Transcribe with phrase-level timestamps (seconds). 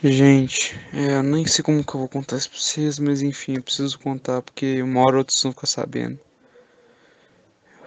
[0.00, 3.62] Gente, é, nem sei como que eu vou contar isso pra vocês, mas enfim, eu
[3.64, 6.20] preciso contar porque uma hora ou outra vocês vão ficar sabendo.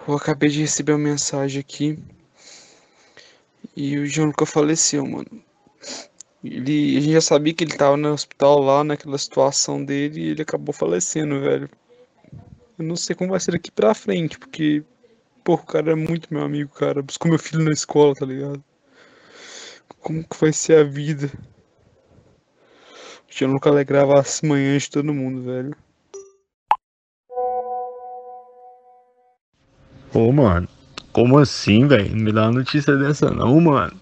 [0.06, 1.98] Eu acabei de receber uma mensagem aqui
[3.74, 5.42] e o Gianluca faleceu, mano.
[6.44, 10.28] Ele, a gente já sabia que ele tava no hospital lá, naquela situação dele, e
[10.32, 11.70] ele acabou falecendo, velho.
[12.78, 14.84] Eu não sei como vai ser daqui pra frente, porque,
[15.42, 17.00] pô, o cara é muito meu amigo, cara.
[17.00, 18.62] Buscou meu filho na escola, tá ligado?
[20.00, 21.30] Como que vai ser a vida?
[23.32, 25.74] O Gianluca alegrava as manhãs de todo mundo, velho.
[30.12, 30.68] Ô, mano,
[31.14, 32.14] como assim, velho?
[32.14, 33.96] Não me dá uma notícia dessa não, mano.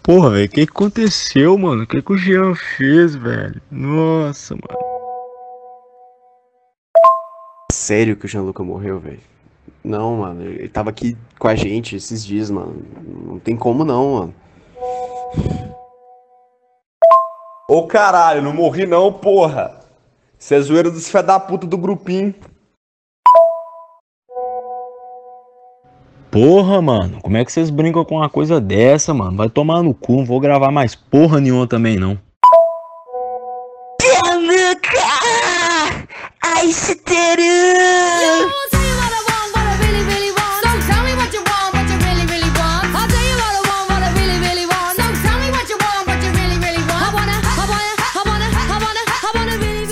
[0.00, 1.82] Porra, velho, o que, que aconteceu, mano?
[1.82, 3.60] O que, que o Jean fez, velho?
[3.68, 4.78] Nossa, mano.
[7.72, 9.20] Sério que o Gianluca morreu, velho?
[9.82, 12.80] Não, mano, ele tava aqui com a gente esses dias, mano.
[13.26, 14.34] Não tem como não, mano.
[17.70, 19.80] Ô caralho, não morri não, porra.
[20.38, 22.34] Cê é zoeira dos fé da puta do grupinho.
[26.30, 29.36] Porra, mano, como é que vocês brincam com uma coisa dessa, mano?
[29.36, 32.18] Vai tomar no cu, não vou gravar mais porra nenhuma também, não.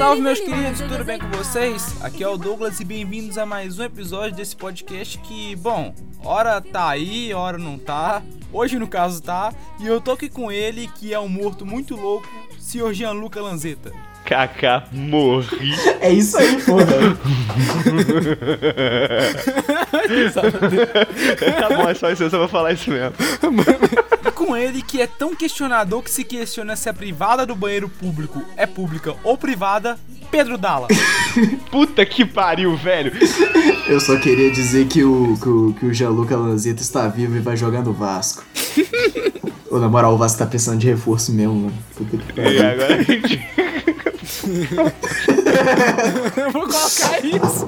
[0.07, 1.97] Salve meus queridos, tudo bem com vocês?
[2.01, 5.93] Aqui é o Douglas e bem-vindos a mais um episódio desse podcast que, bom,
[6.25, 8.23] hora tá aí, hora não tá.
[8.53, 11.97] Hoje no caso tá, e eu tô aqui com ele, que é um morto muito
[11.97, 13.93] louco, senhor Gianluca Lanzetta.
[14.25, 15.75] Kaká, morri.
[16.01, 17.19] É isso aí, pô, velho.
[21.59, 23.13] tá bom, é só isso, eu só vou falar isso mesmo.
[24.27, 27.89] E com ele que é tão questionador que se questiona se a privada do banheiro
[27.89, 29.99] público é pública ou privada,
[30.31, 30.89] Pedro Dalla.
[31.71, 33.13] Puta que pariu, velho.
[33.87, 37.41] Eu só queria dizer que o, que o, que o Gianluca Lanzetta está vivo e
[37.41, 38.45] vai jogar no Vasco.
[39.71, 41.75] Ô, na moral, o Vasco tá precisando de reforço mesmo, mano.
[41.97, 42.67] Puta que E pariu.
[42.69, 43.41] agora a gente.
[46.37, 47.67] Eu vou colocar isso.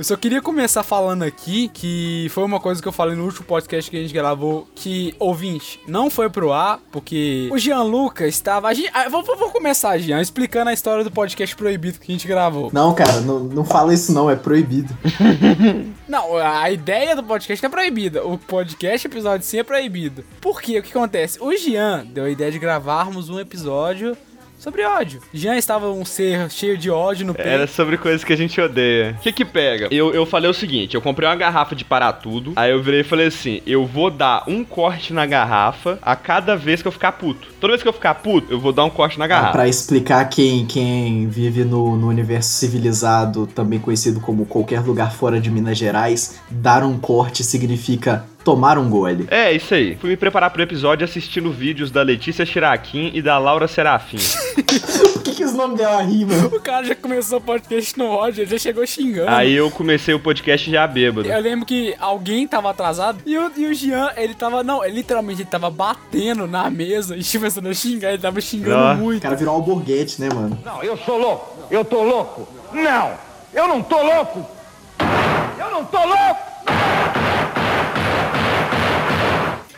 [0.00, 3.44] Eu só queria começar falando aqui que foi uma coisa que eu falei no último
[3.44, 8.68] podcast que a gente gravou, que, ouvinte, não foi pro ar, porque o Gianluca estava...
[8.68, 12.26] A gente, vou, vou- começar, Jean, explicando a história do podcast proibido que a gente
[12.26, 12.70] gravou.
[12.72, 14.96] Não, cara, não, não fala isso não, é proibido.
[16.08, 18.26] Não, a ideia do podcast é proibida.
[18.26, 20.24] O podcast, episódio sim, é proibido.
[20.40, 20.78] Por quê?
[20.78, 21.38] O que acontece?
[21.40, 24.16] O Jean deu a ideia de gravarmos um episódio
[24.60, 25.20] sobre ódio.
[25.32, 27.48] Jean estava um ser cheio de ódio no peito.
[27.48, 29.16] Era sobre coisas que a gente odeia.
[29.18, 29.88] O que que pega?
[29.90, 33.00] Eu, eu falei o seguinte, eu comprei uma garrafa de parar tudo, aí eu virei
[33.00, 36.92] e falei assim, eu vou dar um corte na garrafa a cada vez que eu
[36.92, 37.48] ficar puto.
[37.58, 39.52] Toda vez que eu ficar puto, eu vou dar um corte na Ah, garrafa.
[39.52, 45.40] pra explicar quem, quem vive no, no universo civilizado, também conhecido como qualquer lugar fora
[45.40, 49.26] de Minas Gerais, dar um corte significa tomar um gole.
[49.30, 49.96] É, isso aí.
[49.96, 54.16] Fui me preparar pro episódio assistindo vídeos da Letícia Chiraquim e da Laura Serafim.
[55.12, 56.32] Por que, que esse nome dela rima?
[56.46, 59.28] O cara já começou o podcast no ódio, ele já chegou xingando.
[59.30, 61.28] aí eu comecei o podcast já bêbado.
[61.28, 64.62] Eu lembro que alguém tava atrasado e o, e o Jean, ele tava.
[64.62, 68.76] Não, ele literalmente ele tava batendo na mesa e começando a xingar, ele tava xingando
[68.76, 68.92] Ah.
[68.94, 69.22] O muito.
[69.22, 70.58] cara virou um alborguete, né, mano?
[70.64, 71.58] Não, eu sou louco.
[71.70, 72.48] Eu tô louco.
[72.72, 73.12] Não,
[73.52, 74.46] eu não tô louco.
[75.58, 76.49] Eu não tô louco.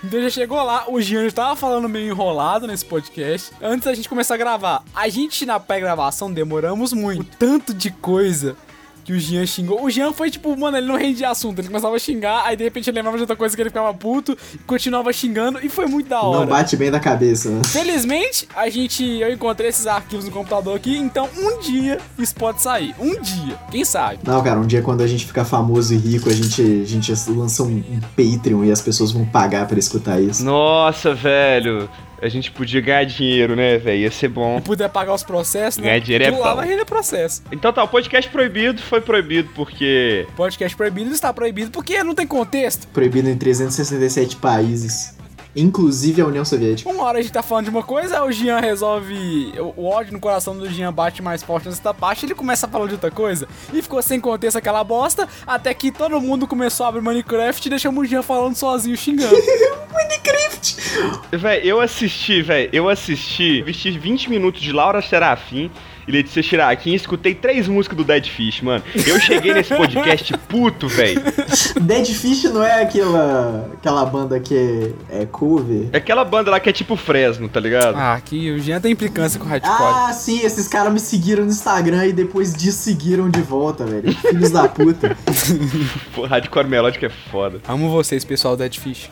[0.04, 3.52] Então já chegou lá, o Jean já tava falando meio enrolado nesse podcast.
[3.62, 7.20] Antes da gente começar a gravar, a gente na pré-gravação demoramos muito.
[7.20, 8.56] O tanto de coisa
[9.04, 9.82] que o Jean xingou.
[9.82, 11.58] O Jean foi tipo, mano, ele não rendia assunto.
[11.58, 13.92] Ele começava a xingar, aí de repente ele lembrava de outra coisa que ele ficava
[13.94, 16.46] puto, e continuava xingando, e foi muito da Não hora.
[16.46, 17.62] bate bem da cabeça, né?
[17.64, 22.62] Felizmente, a gente, eu encontrei esses arquivos no computador aqui, então um dia isso pode
[22.62, 22.94] sair.
[22.98, 24.18] Um dia, quem sabe?
[24.24, 27.12] Não, cara, um dia quando a gente ficar famoso e rico, a gente, a gente
[27.30, 30.44] lança um, um Patreon e as pessoas vão pagar pra escutar isso.
[30.44, 31.88] Nossa, velho.
[32.22, 34.02] A gente podia ganhar dinheiro, né, velho?
[34.02, 34.58] Ia ser bom.
[34.58, 35.88] Se puder pagar os processos, né?
[35.88, 37.42] Ganhar dinheiro é vai render processo.
[37.50, 40.24] Então tá, o podcast proibido foi proibido porque.
[40.36, 42.86] Podcast proibido está proibido porque não tem contexto.
[42.88, 45.16] Proibido em 367 países,
[45.56, 46.88] inclusive a União Soviética.
[46.88, 49.52] Uma hora a gente tá falando de uma coisa, o Jean resolve.
[49.58, 52.68] O, o ódio no coração do Jean bate mais forte nessa parte, ele começa a
[52.68, 53.48] falar de outra coisa.
[53.72, 57.70] E ficou sem contexto aquela bosta, até que todo mundo começou a abrir Minecraft e
[57.70, 59.34] deixamos o Jean falando sozinho, xingando.
[60.62, 61.36] Minecraft!
[61.36, 65.70] Véi, eu assisti, véi, eu assisti, assisti 20 minutos de Laura Serafim
[66.06, 68.82] e Letícia Chiraquim e escutei três músicas do Dead Fish, mano.
[69.06, 71.22] Eu cheguei nesse podcast puto, velho.
[71.80, 74.54] Dead Fish não é aquela, aquela banda que
[75.10, 75.88] é, é cover?
[75.92, 77.96] É aquela banda lá que é tipo Fresno, tá ligado?
[77.96, 79.74] Ah, aqui o Jean tem implicância com o hardcore.
[79.80, 84.12] Ah, sim, esses caras me seguiram no Instagram e depois desseguiram de volta, velho.
[84.16, 85.16] Filhos da puta.
[86.14, 87.60] Pô, hardcore melódico é foda.
[87.68, 89.10] Amo vocês, pessoal Dead Fish.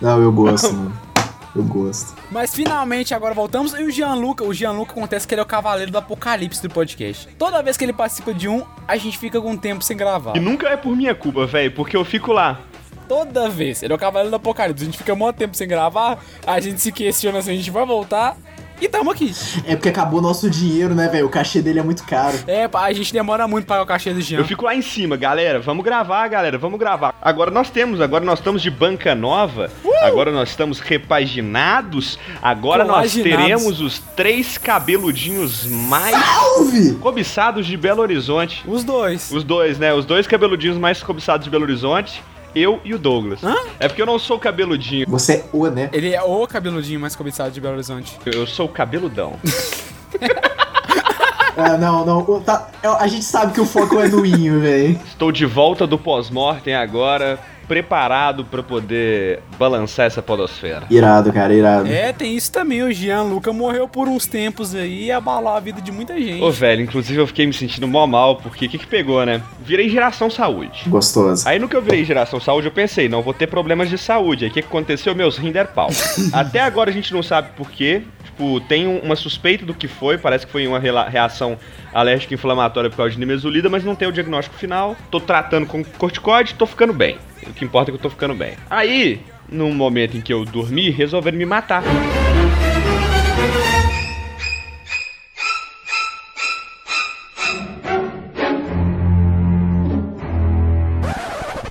[0.00, 1.11] Não, eu gosto, mano.
[1.54, 2.14] Eu gosto.
[2.30, 3.74] Mas finalmente agora voltamos.
[3.74, 7.28] E o Gianluca, o Gianluca acontece que ele é o cavaleiro do apocalipse do podcast.
[7.38, 10.36] Toda vez que ele participa de um, a gente fica com um tempo sem gravar.
[10.36, 12.60] E nunca é por minha culpa, velho, porque eu fico lá.
[13.06, 13.82] Toda vez.
[13.82, 14.82] Ele é o cavaleiro do apocalipse.
[14.82, 17.84] A gente fica muito tempo sem gravar, a gente se questiona se a gente vai
[17.84, 18.36] voltar.
[18.82, 19.32] E tamo aqui.
[19.64, 21.26] É porque acabou nosso dinheiro, né, velho?
[21.26, 22.36] O cachê dele é muito caro.
[22.48, 24.38] É, a gente demora muito pra pagar o cachê do Jean.
[24.38, 25.60] Eu fico lá em cima, galera.
[25.60, 26.58] Vamos gravar, galera.
[26.58, 27.14] Vamos gravar.
[27.22, 29.70] Agora nós temos, agora nós estamos de banca nova.
[30.02, 32.18] Agora nós estamos repaginados.
[32.42, 36.94] Agora nós teremos os três cabeludinhos mais Salve!
[36.94, 38.64] cobiçados de Belo Horizonte.
[38.66, 39.30] Os dois.
[39.30, 39.94] Os dois, né?
[39.94, 42.20] Os dois cabeludinhos mais cobiçados de Belo Horizonte.
[42.54, 43.42] Eu e o Douglas.
[43.42, 43.54] Hã?
[43.80, 45.06] É porque eu não sou cabeludinho.
[45.08, 45.88] Você é o, né?
[45.92, 48.18] Ele é o cabeludinho mais cobiçado de Belo Horizonte.
[48.26, 49.34] Eu sou cabeludão.
[51.54, 52.20] Ah, não, não.
[52.20, 52.68] o- tá-
[52.98, 54.98] a gente sabe que o foco é no Inho, velho.
[55.06, 60.86] Estou de volta do pós-mortem agora, preparado pra poder balançar essa podosfera.
[60.90, 61.88] Irado, cara, irado.
[61.88, 62.82] É, tem isso também.
[62.82, 66.42] O Gianluca morreu por uns tempos aí e abalou a vida de muita gente.
[66.42, 69.42] Ô, velho, inclusive eu fiquei me sentindo mó mal, porque o que que pegou, né?
[69.64, 70.84] Virei geração saúde.
[70.86, 71.48] Gostoso.
[71.48, 74.44] Aí no que eu virei geração saúde, eu pensei, não vou ter problemas de saúde.
[74.44, 75.14] Aí o que que aconteceu?
[75.14, 75.90] Meus rins deram pau.
[76.32, 78.02] Até agora a gente não sabe por quê.
[78.32, 81.58] Tipo, tem um- uma suspeita do que foi, parece que foi uma reação
[81.92, 84.96] alérgica inflamatória por causa de nimesulida, mas não tem o diagnóstico final.
[85.10, 87.18] Tô tratando com corticoide, tô ficando bem.
[87.46, 88.54] O que importa é que eu tô ficando bem.
[88.70, 89.20] Aí,
[89.50, 91.82] num momento em que eu dormi, resolveram me matar.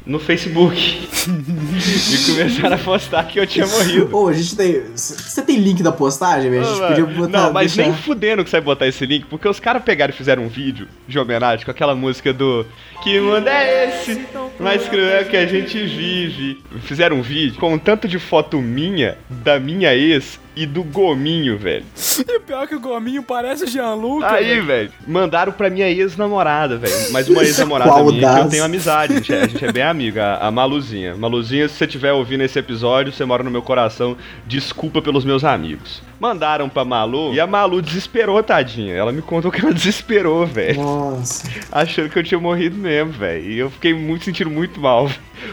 [0.05, 1.07] No Facebook.
[1.85, 4.15] e começaram a postar que eu tinha morrido.
[4.15, 4.81] Ô, a gente tem.
[4.95, 6.63] Você tem link da postagem, velho?
[6.63, 7.29] A gente podia botar.
[7.45, 10.13] não, mas deixar- nem fudendo que você vai botar esse link, porque os caras pegaram
[10.13, 12.65] e fizeram um vídeo de homenagem com aquela música do
[13.03, 14.21] Que mundo é esse?
[14.59, 16.61] Mais cruel que a gente vive.
[16.83, 21.57] Fizeram um vídeo com um tanto de foto minha, da minha ex e do Gominho,
[21.57, 21.85] velho.
[22.27, 24.29] E o pior é que o Gominho parece o Gianluca.
[24.31, 24.65] Aí, velho.
[24.65, 26.93] velho, mandaram pra minha ex-namorada, velho.
[27.11, 29.13] Mas uma ex-namorada Qual minha que eu tenho amizade.
[29.13, 31.15] A gente, é, a gente é bem amiga, a, a Maluzinha.
[31.15, 34.15] Maluzinha, se você estiver ouvindo esse episódio, você mora no meu coração.
[34.45, 36.01] Desculpa pelos meus amigos.
[36.19, 38.93] Mandaram pra Malu e a Malu desesperou, tadinha.
[38.93, 40.81] Ela me contou que ela desesperou, velho.
[40.81, 41.49] Nossa.
[41.71, 43.43] Achando que eu tinha morrido mesmo, velho.
[43.43, 45.09] E eu fiquei muito sentindo muito mal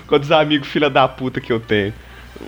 [0.07, 1.95] com os amigos filha da puta que eu tenho.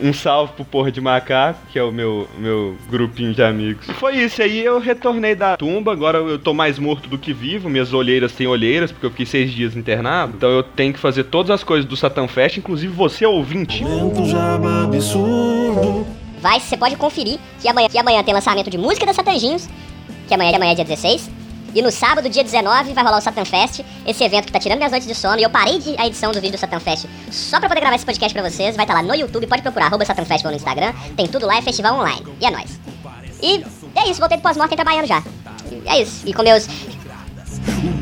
[0.03, 3.89] Um salve pro Porra de Macaco, que é o meu, meu grupinho de amigos.
[3.89, 7.33] E foi isso, aí eu retornei da tumba, agora eu tô mais morto do que
[7.33, 10.35] vivo, minhas olheiras têm olheiras, porque eu fiquei seis dias internado.
[10.37, 13.83] Então eu tenho que fazer todas as coisas do Satan Fest, inclusive você ouvinte.
[16.41, 19.69] Vai, você pode conferir que amanhã, que amanhã tem lançamento de música da Satanjinhos,
[20.27, 21.40] que amanhã, que amanhã é dia 16.
[21.75, 24.79] E no sábado, dia 19, vai rolar o Satan Fest, esse evento que tá tirando
[24.79, 25.39] minhas noites de sono.
[25.39, 27.95] E eu parei de, a edição do vídeo do Satan Fest só pra poder gravar
[27.95, 28.75] esse podcast pra vocês.
[28.75, 30.93] Vai estar lá no YouTube, pode procurar arroba Satan Festival no Instagram.
[31.17, 32.27] Tem tudo lá, é festival online.
[32.41, 32.81] E é nóis.
[33.43, 33.65] E
[33.95, 35.23] é isso, voltei do pós-mortem trabalhando já.
[35.87, 36.27] É isso.
[36.27, 36.71] E com meus O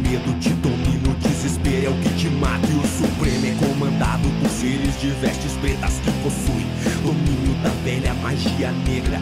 [0.08, 4.28] medo te domina, o desespero é o que te mata E o supremo é comandado
[4.40, 6.66] por seres de vestes pretas que possuem
[7.02, 9.20] Domínio da velha magia negra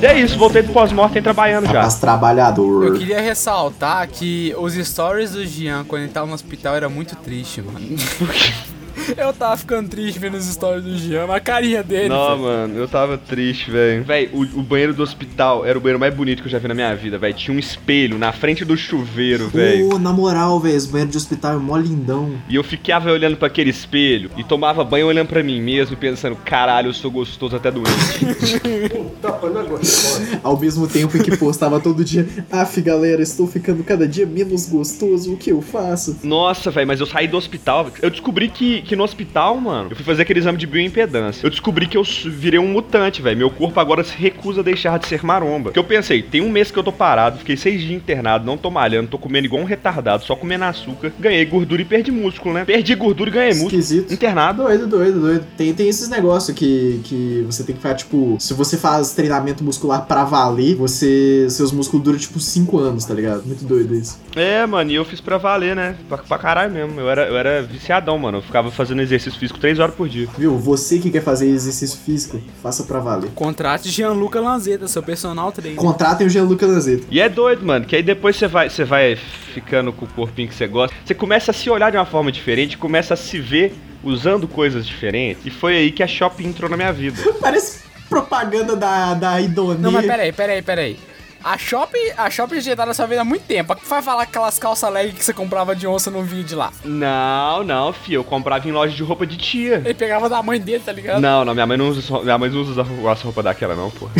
[0.00, 1.74] E é isso, voltei do pós-mortem trabalhando já.
[1.74, 2.86] Rapaz trabalhador.
[2.86, 7.16] Eu queria ressaltar que os stories do Jean quando ele tava no hospital era muito
[7.16, 7.80] triste, mano.
[9.16, 12.08] Eu tava ficando triste vendo os stories do Jean, a carinha dele.
[12.08, 12.40] Não, velho.
[12.40, 14.04] mano, eu tava triste, velho.
[14.04, 16.68] Véi, o, o banheiro do hospital era o banheiro mais bonito que eu já vi
[16.68, 17.34] na minha vida, velho.
[17.34, 19.94] Tinha um espelho na frente do chuveiro, velho.
[19.94, 22.32] Ô, na moral, velho, esse banheiro de hospital é mó lindão.
[22.48, 25.96] E eu ficava olhando pra aquele espelho e tomava banho olhando pra mim mesmo e
[25.96, 27.92] pensando, caralho, eu sou gostoso até doente.
[30.42, 34.68] Ao mesmo tempo em que postava todo dia, af, galera, estou ficando cada dia menos
[34.68, 36.18] gostoso, o que eu faço?
[36.22, 37.90] Nossa, velho, mas eu saí do hospital.
[38.00, 41.46] Eu descobri que, que no hospital, mano, eu fui fazer aquele exame de bioimpedância.
[41.46, 43.38] Eu descobri que eu virei um mutante, velho.
[43.38, 45.70] Meu corpo agora se recusa a deixar de ser maromba.
[45.70, 48.58] Porque eu pensei, tem um mês que eu tô parado, fiquei seis dias internado, não
[48.58, 51.10] tô malhando, tô comendo igual um retardado, só comendo açúcar.
[51.18, 52.66] Ganhei gordura e perdi músculo, né?
[52.66, 53.80] Perdi gordura e ganhei músculo.
[53.80, 54.12] Esquisito.
[54.12, 54.64] Internado.
[54.64, 55.46] Doido, doido, doido.
[55.56, 59.64] Tem, tem esses negócios que, que você tem que ficar, tipo, se você faz treinamento
[59.64, 61.46] muscular pra valer, você.
[61.48, 63.42] Seus músculos duram tipo 5 anos, tá ligado?
[63.46, 64.18] Muito doido isso.
[64.34, 65.96] É, mano, e eu fiz pra valer, né?
[66.08, 66.98] Pra, pra caralho mesmo.
[66.98, 68.38] Eu era, eu era viciadão, mano.
[68.38, 70.28] Eu ficava fazendo exercício físico três horas por dia.
[70.38, 70.56] Viu?
[70.58, 73.30] Você que quer fazer exercício físico, faça pra valer.
[73.34, 75.78] Contrate Gianluca Lanzetta, seu personal trainer.
[75.78, 77.06] Contratem o Gianluca Lanzetta.
[77.10, 80.48] E é doido, mano, que aí depois você vai, você vai ficando com o corpinho
[80.48, 80.94] que você gosta.
[81.04, 84.86] Você começa a se olhar de uma forma diferente, começa a se ver usando coisas
[84.86, 85.44] diferentes.
[85.46, 87.20] E foi aí que a Shopping entrou na minha vida.
[87.40, 89.78] Parece propaganda da, da Idonia.
[89.78, 90.98] Não, mas peraí, peraí, peraí.
[91.44, 93.76] A Shop, a Shop já tá na sua vida há muito tempo.
[93.88, 96.72] Vai falar aquelas calças leg que você comprava de onça no vídeo lá.
[96.84, 98.20] Não, não, fio.
[98.20, 99.82] Eu comprava em loja de roupa de tia.
[99.84, 101.20] Ele pegava da mãe dele, tá ligado?
[101.20, 104.12] Não, não, minha mãe não usa, minha mãe não usa essa roupa daquela, não, porra.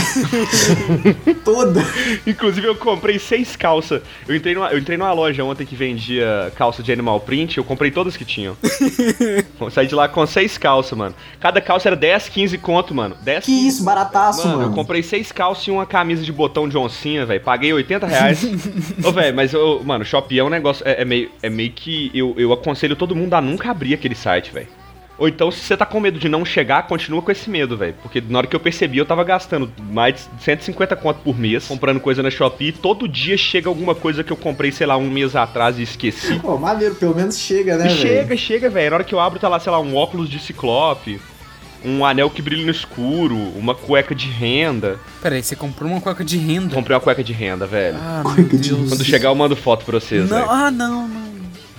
[1.45, 1.81] Toda.
[2.27, 4.03] Inclusive, eu comprei seis calças.
[4.27, 7.59] Eu entrei, numa, eu entrei numa loja ontem que vendia calça de animal print.
[7.59, 8.57] Eu comprei todas que tinham.
[9.61, 11.15] Eu Saí de lá com seis calças, mano.
[11.41, 13.17] Cada calça era 10, 15 conto, mano.
[13.23, 14.71] 10, Que isso, barataço, Mano, mano.
[14.71, 17.41] eu comprei seis calças e uma camisa de botão de oncinha, velho.
[17.41, 18.45] Paguei 80 reais.
[19.05, 20.87] Ô, velho, mas, eu, mano, Shopee é um negócio.
[20.87, 22.11] É, é meio, é meio que.
[22.15, 24.69] Eu, eu aconselho todo mundo a nunca abrir aquele site, velho.
[25.19, 27.95] Ou então, se você tá com medo de não chegar, continua com esse medo, velho.
[28.03, 31.69] Porque na hora que eu percebi, eu tava gastando mais de 150 conto por mês,
[31.69, 32.69] comprando coisa na Shopee.
[32.69, 35.83] E todo dia chega alguma coisa que eu comprei, sei lá, um mês atrás e
[35.83, 36.41] esqueci.
[36.41, 37.97] Pô, maneiro, pelo menos chega, né, velho?
[37.97, 38.91] chega, chega, velho.
[38.91, 41.21] Na hora que eu abro, tá lá, sei lá, um óculos de ciclope,
[41.85, 44.99] um anel que brilha no escuro, uma cueca de renda.
[45.21, 46.75] Peraí, você comprou uma cueca de renda.
[46.75, 47.97] Comprei uma cueca de renda, velho.
[48.01, 48.23] Ah.
[48.25, 50.51] Quando chegar, eu mando foto pra vocês, Não, velho.
[50.51, 51.32] ah, não, não.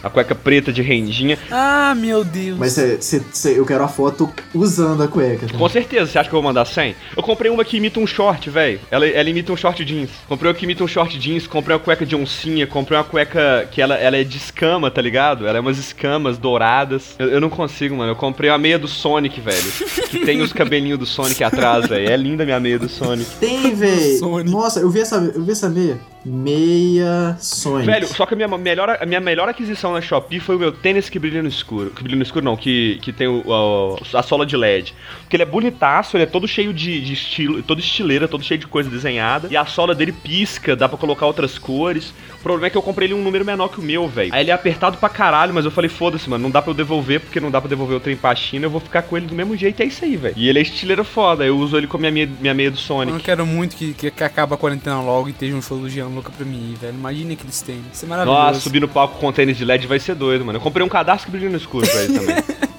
[0.03, 1.37] A cueca preta de rendinha.
[1.49, 2.57] Ah, meu Deus.
[2.59, 5.47] Mas cê, cê- cê- eu quero a foto usando a cueca.
[5.47, 5.57] tá?
[5.57, 6.95] Com certeza, você acha que eu vou mandar 100?
[7.15, 8.79] Eu comprei uma que imita um short, velho.
[8.91, 10.09] Ela, ela imita um short jeans.
[10.27, 13.67] Comprei uma que imita um short jeans, comprei uma cueca de oncinha, comprei uma cueca
[13.71, 15.47] que ela, ela é de escama, tá ligado?
[15.47, 17.15] Ela é umas escamas douradas.
[17.17, 18.11] Eu, eu não consigo, mano.
[18.11, 19.71] Eu comprei uma meia do Sonic, velho.
[20.11, 22.09] que tem os cabelinhos do Sonic atrás, velho.
[22.11, 23.29] É linda a minha meia do Sonic.
[23.39, 24.43] Tem, velho.
[24.45, 25.97] Nossa, eu vi essa, eu vi essa meia.
[26.25, 27.85] Meia Sonic.
[27.85, 30.71] Velho, só que a minha melhor, a minha melhor aquisição na Shopee foi o meu
[30.71, 31.89] tênis que brilha no escuro.
[31.91, 34.93] Que brilha no escuro não, que, que tem o, o- a sola de LED.
[35.21, 38.59] Porque ele é bonitaço, ele é todo cheio de, de estilo, todo estileira, todo cheio
[38.59, 39.47] de coisa desenhada.
[39.51, 42.13] E a sola dele pisca, dá pra colocar outras cores.
[42.39, 44.33] O problema é que eu comprei ele um número menor que o meu, velho.
[44.33, 46.75] Aí ele é apertado pra caralho, mas eu falei, foda-se, mano, não dá pra eu
[46.75, 49.25] devolver, porque não dá pra devolver o trem pra China, eu vou ficar com ele
[49.27, 50.33] do mesmo jeito, é isso aí, velho.
[50.37, 52.75] E ele é estileira foda, eu uso ele com a minha, meia- minha meia do
[52.75, 53.19] Eu Sonic.
[53.23, 56.31] quero muito que, que, que acabe a quarentena logo e esteja um show do Gianluca
[56.35, 56.93] pra mim, velho.
[56.93, 57.81] Imagina que eles têm.
[57.91, 58.41] Isso é maravilhoso.
[58.41, 60.57] Nossa, subir no palco com tênis de LED vai ser doido, mano.
[60.57, 62.35] Eu comprei um cadastro que brilha no escuro pra ele também.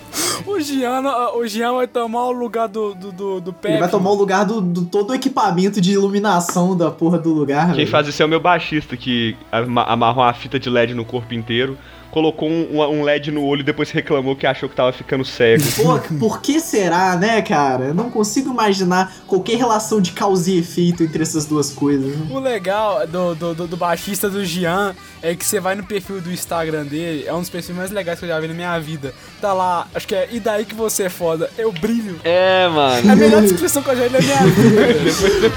[0.47, 1.03] O Gian,
[1.35, 3.75] o Gian vai tomar o lugar do, do, do, do Pepe.
[3.75, 7.33] Ele vai tomar o lugar do, do todo o equipamento de iluminação da porra do
[7.33, 7.89] lugar, Quem velho.
[7.89, 11.35] faz isso é o meu baixista, que ama- amarrou uma fita de LED no corpo
[11.35, 11.77] inteiro,
[12.15, 15.65] colocou um, um LED no olho e depois reclamou que achou que tava ficando cego.
[15.75, 17.87] Pô, por que será, né, cara?
[17.87, 22.17] Eu não consigo imaginar qualquer relação de causa e efeito entre essas duas coisas.
[22.17, 22.27] né?
[22.31, 26.21] O legal do, do, do, do baixista do Gian é que você vai no perfil
[26.21, 28.79] do Instagram dele, é um dos perfis mais legais que eu já vi na minha
[28.79, 29.13] vida.
[29.41, 32.21] Tá lá, acho que é E daí que você é foda, eu brilho.
[32.23, 33.11] É, É mano.
[33.11, 35.51] a melhor descrição que eu já vi na minha vida.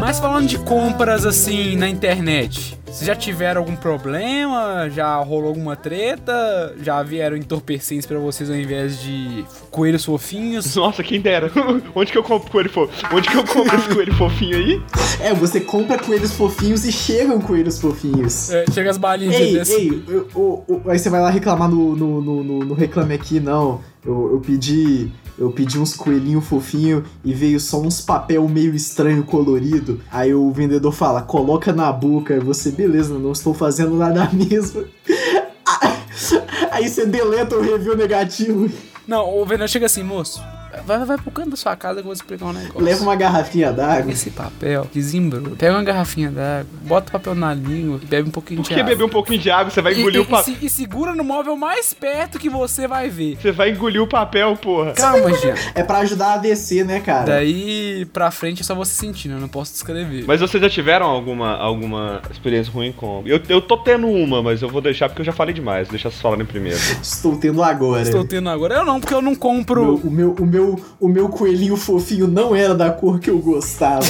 [0.00, 4.88] Mas falando de compras assim na internet, vocês já tiveram algum problema?
[4.90, 6.74] Já rolou alguma treta?
[6.82, 10.74] Já vieram entorpecentes pra vocês ao invés de coelhos fofinhos?
[10.76, 11.50] Nossa, quem dera.
[11.94, 13.08] Onde que eu compro coelho fofinho?
[13.12, 14.82] Onde que eu compro esse coelho fofinho aí?
[15.20, 18.50] É, você compra coelhos fofinhos e chegam coelhos fofinhos.
[18.50, 19.72] É, chega as balinhas Ei, desse.
[19.74, 23.14] ei, eu- eu- eu- aí você vai lá reclamar no, no, no, no- no Reclame
[23.14, 23.80] Aqui, não.
[24.06, 25.10] Eu, eu pedi.
[25.38, 30.00] Eu pedi uns coelhinhos fofinhos e veio só uns papel meio estranho colorido.
[30.10, 32.34] Aí o vendedor fala, coloca na boca.
[32.34, 34.84] Aí você, beleza, não estou fazendo nada mesmo.
[36.72, 38.68] Aí você deleta o review negativo.
[39.06, 40.42] Não, o vendedor chega assim, moço,
[40.96, 42.80] vai, vai pro canto da sua casa que eu vou explicar um negócio.
[42.80, 44.10] Leva uma garrafinha d'água.
[44.10, 45.54] Esse papel que desembrulha.
[45.56, 48.80] Pega uma garrafinha d'água, bota o papel na língua e bebe um pouquinho de Porque
[48.80, 48.92] água.
[48.92, 50.54] beber um pouquinho de água, você vai engolir e, o papel.
[50.60, 53.36] e, e segura no móvel mais perto que você vai ver.
[53.40, 54.92] Você vai engolir o papel, porra.
[54.92, 55.54] Calma, Jean.
[55.74, 57.26] É pra ajudar a descer, né, cara?
[57.26, 60.24] Daí pra frente é só você sentindo, eu não posso descrever.
[60.26, 63.22] Mas vocês já tiveram alguma, alguma experiência ruim com.
[63.26, 65.88] Eu, eu tô tendo uma, mas eu vou deixar porque eu já falei demais.
[65.88, 66.78] Deixa vocês falarem primeiro.
[67.02, 68.02] Estou tendo agora.
[68.02, 68.76] Estou tendo agora.
[68.76, 69.94] Eu não, porque eu não Meu- compro.
[69.96, 74.04] o, meu, o, meu, o meu coelhinho fofinho não era da cor que eu gostava.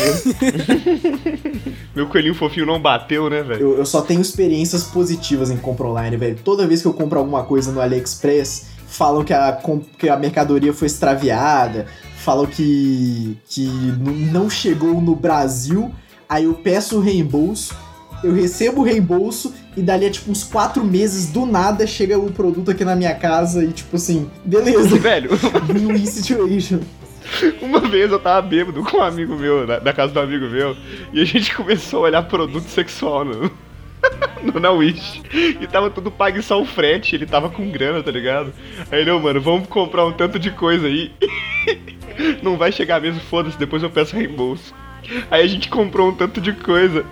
[1.95, 3.61] Meu coelhinho fofinho não bateu, né, velho?
[3.61, 6.39] eu, eu só tenho experiências positivas em compra online, velho.
[6.45, 9.61] Toda vez que eu compro alguma coisa no AliExpress, falam que a,
[9.99, 13.67] que a mercadoria foi extraviada, falam que, que
[14.33, 15.93] não chegou no Brasil,
[16.29, 17.75] aí eu peço o reembolso,
[18.23, 22.33] eu recebo o reembolso e dali a tipo uns quatro meses do nada chega o
[22.33, 25.31] produto aqui na minha casa e tipo assim, beleza, Velho,
[25.73, 26.81] win-win situation.
[27.63, 30.77] Uma vez eu tava bêbado com um amigo meu, na, na casa do amigo meu,
[31.13, 33.51] e a gente começou a olhar produto sexual no,
[34.43, 35.23] no na Wish.
[35.33, 38.53] E tava tudo pago só o frete, ele tava com grana, tá ligado?
[38.91, 41.13] Aí ele, ô mano, vamos comprar um tanto de coisa aí.
[42.43, 44.75] Não vai chegar mesmo, foda-se, depois eu peço reembolso.
[45.31, 47.05] Aí a gente comprou um tanto de coisa.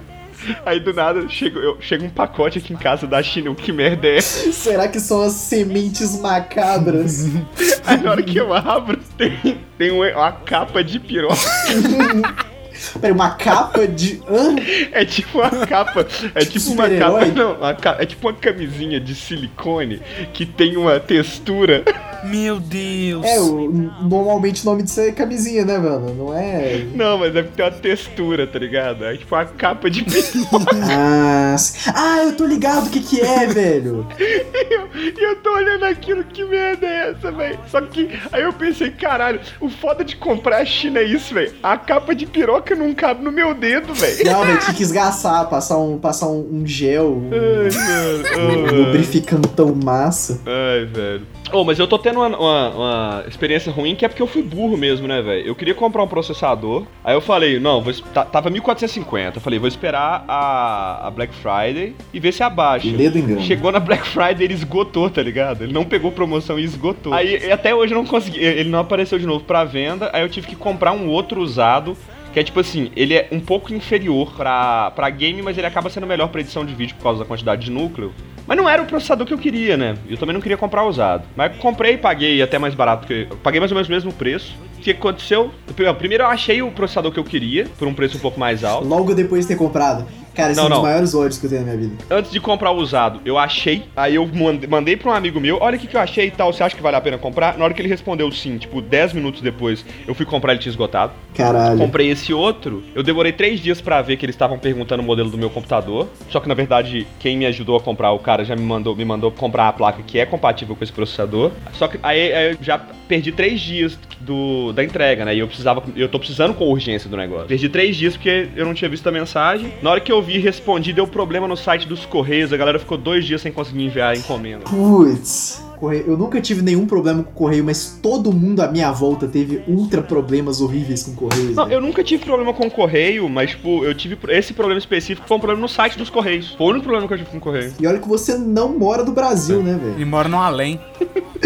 [0.65, 4.07] Aí do nada chega, eu, chega um pacote aqui em casa da China, que merda
[4.07, 4.53] é essa?
[4.53, 7.27] Será que são as sementes macabras?
[7.87, 11.37] Aí na hora que eu abro, tem, tem uma capa de piroca.
[12.95, 14.21] Peraí, uma capa de.
[14.29, 14.57] Hã?
[14.93, 16.07] É tipo uma capa.
[16.35, 17.25] É tipo uma capa.
[17.27, 20.01] Não, uma ca- é tipo uma camisinha de silicone
[20.33, 21.85] que tem uma textura.
[22.25, 23.25] Meu Deus.
[23.25, 23.71] É, o,
[24.03, 26.15] normalmente o nome disso é camisinha, né, mano?
[26.15, 26.85] Não é.
[26.95, 29.05] Não, mas deve ter uma textura, tá ligado?
[29.05, 30.77] É tipo uma capa de piroca.
[30.91, 31.57] Ah,
[31.95, 34.07] ah, eu tô ligado o que que é, velho.
[34.19, 37.59] E eu, e eu tô olhando aquilo, que merda é essa, velho?
[37.71, 41.53] Só que aí eu pensei, caralho, o foda de comprar a China é isso, velho.
[41.63, 44.25] A capa de piroca não cabe no meu dedo, velho.
[44.25, 48.85] Não, velho, tinha que esgaçar, passar um, passar um, um gel, um, Ai, um mano.
[48.85, 50.41] lubrificantão massa.
[50.47, 51.23] Ai, velho.
[51.53, 54.43] Ô, mas eu tô tendo uma, uma- uma experiência ruim que é porque eu fui
[54.43, 55.47] burro mesmo, né, velho?
[55.47, 56.85] Eu queria comprar um processador.
[57.05, 57.93] Aí eu falei, não, vou,
[58.33, 59.37] tava 1450.
[59.37, 62.89] Eu falei, vou esperar a, a Black Friday e ver se abaixa.
[62.91, 63.41] Lê do engano.
[63.43, 65.63] Chegou na Black Friday, ele esgotou, tá ligado?
[65.63, 67.15] Ele não pegou promoção e esgotou.
[67.15, 70.11] Aí e até hoje eu não consegui, ele não apareceu de novo pra venda.
[70.13, 71.97] Aí eu tive que comprar um outro usado.
[72.37, 75.89] Que é tipo assim, ele é um pouco inferior pra, pra game, mas ele acaba
[75.89, 78.13] sendo melhor pra edição de vídeo por causa da quantidade de núcleo.
[78.47, 79.97] Mas não era o processador que eu queria, né?
[80.07, 81.25] Eu também não queria comprar usado.
[81.35, 83.27] Mas comprei e paguei até mais barato que.
[83.43, 84.55] Paguei mais ou menos o mesmo preço.
[84.77, 85.51] O que aconteceu?
[85.99, 88.87] Primeiro eu achei o processador que eu queria, por um preço um pouco mais alto.
[88.87, 90.07] Logo depois de ter comprado.
[90.37, 90.85] Cara, esse Não, é um dos não.
[90.85, 92.05] maiores ódios que eu tenho na minha vida.
[92.11, 93.85] Antes de comprar o usado, eu achei.
[93.97, 94.29] Aí eu
[94.69, 96.77] mandei, pra um amigo meu, olha o que, que eu achei e tal, você acha
[96.77, 97.57] que vale a pena comprar?
[97.57, 100.71] Na hora que ele respondeu sim, tipo, 10 minutos depois, eu fui comprar, ele tinha
[100.71, 101.13] esgotado.
[101.35, 101.79] Caralho.
[101.79, 105.31] Comprei esse outro, eu demorei 3 dias pra ver que eles estavam perguntando o modelo
[105.31, 106.09] do meu computador.
[106.31, 109.05] Só que na verdade, quem me ajudou a comprar, o cara já me mandou, me
[109.05, 111.51] mandou comprar a placa que é compatível com esse processador.
[111.73, 115.35] Só que aí, aí eu já perdi 3 dias do, da entrega, né?
[115.35, 115.83] E eu precisava.
[115.95, 117.47] Eu tô precisando com urgência do negócio.
[117.47, 119.73] Perdi 3 dias porque eu não tinha visto a mensagem.
[119.81, 122.53] Na hora que eu vi e respondi, deu problema no site dos Correios.
[122.53, 124.65] A galera ficou dois dias sem conseguir enviar a encomenda.
[124.65, 125.65] Putz.
[125.79, 126.05] Correio.
[126.07, 129.63] Eu nunca tive nenhum problema com o correio, mas todo mundo à minha volta teve
[129.69, 131.55] ultra problemas horríveis com correios.
[131.55, 131.77] Não, velho.
[131.77, 135.37] eu nunca tive problema com o correio, mas, tipo, eu tive esse problema específico foi
[135.37, 136.55] um problema no site dos Correios.
[136.55, 137.75] Foi o único problema que eu tive com o correio.
[137.79, 139.95] E olha que você não mora do Brasil, né, velho?
[139.97, 140.81] Ele mora no além.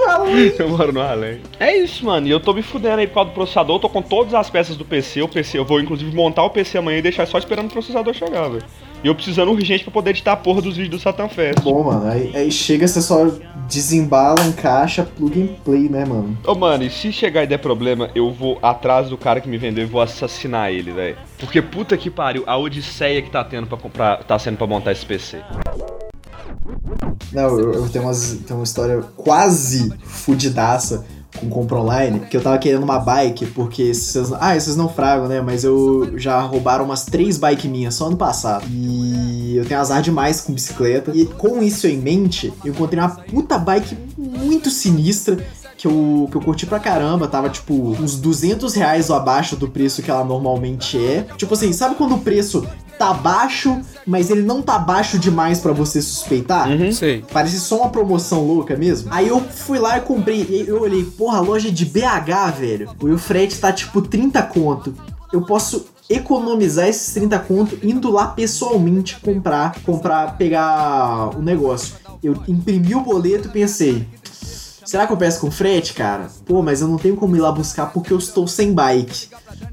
[0.58, 1.40] Eu moro no além.
[1.58, 2.26] É isso, mano.
[2.26, 3.76] E eu tô me fudendo aí por causa do processador.
[3.76, 5.22] Eu tô com todas as peças do PC.
[5.22, 8.14] O PC, eu vou inclusive montar o PC amanhã e deixar só esperando o processador
[8.14, 8.64] chegar, velho.
[9.02, 11.60] E eu precisando urgente pra poder editar a porra dos vídeos do Satan Fest.
[11.62, 13.30] Bom, mano, aí, aí chega, você só
[13.66, 16.36] desembala, encaixa, plug and play, né, mano?
[16.46, 19.56] Ô, mano, e se chegar e der problema, eu vou atrás do cara que me
[19.56, 21.16] vendeu e vou assassinar ele, velho.
[21.38, 24.92] Porque puta que pariu, a odisseia que tá tendo pra comprar, tá sendo pra montar
[24.92, 25.38] esse PC.
[27.32, 31.04] Não, eu, eu tenho, umas, tenho uma história quase fudidaça
[31.38, 35.28] com compra online, que eu tava querendo uma bike, porque vocês, ah, vocês não fragam,
[35.28, 39.80] né, mas eu já roubaram umas três bikes minhas só ano passado, e eu tenho
[39.80, 44.70] azar demais com bicicleta, e com isso em mente, eu encontrei uma puta bike muito
[44.70, 45.38] sinistra,
[45.78, 50.02] que eu, que eu curti pra caramba, tava tipo uns 200 reais abaixo do preço
[50.02, 51.26] que ela normalmente é.
[51.38, 52.68] Tipo assim, sabe quando o preço
[53.00, 56.68] tá baixo, mas ele não tá baixo demais pra você suspeitar?
[56.92, 57.24] Sei.
[57.32, 59.08] Parece só uma promoção louca mesmo.
[59.10, 60.46] Aí eu fui lá e comprei.
[60.50, 62.90] E eu olhei, porra, loja de BH, velho.
[63.02, 64.94] E o frete tá tipo 30 conto.
[65.32, 71.94] Eu posso economizar esses 30 conto indo lá pessoalmente comprar, comprar, pegar o negócio.
[72.22, 74.06] Eu imprimi o boleto e pensei,
[74.90, 76.26] será que eu peço com frete, cara?
[76.44, 79.28] Pô, mas eu não tenho como ir lá buscar porque eu estou sem bike.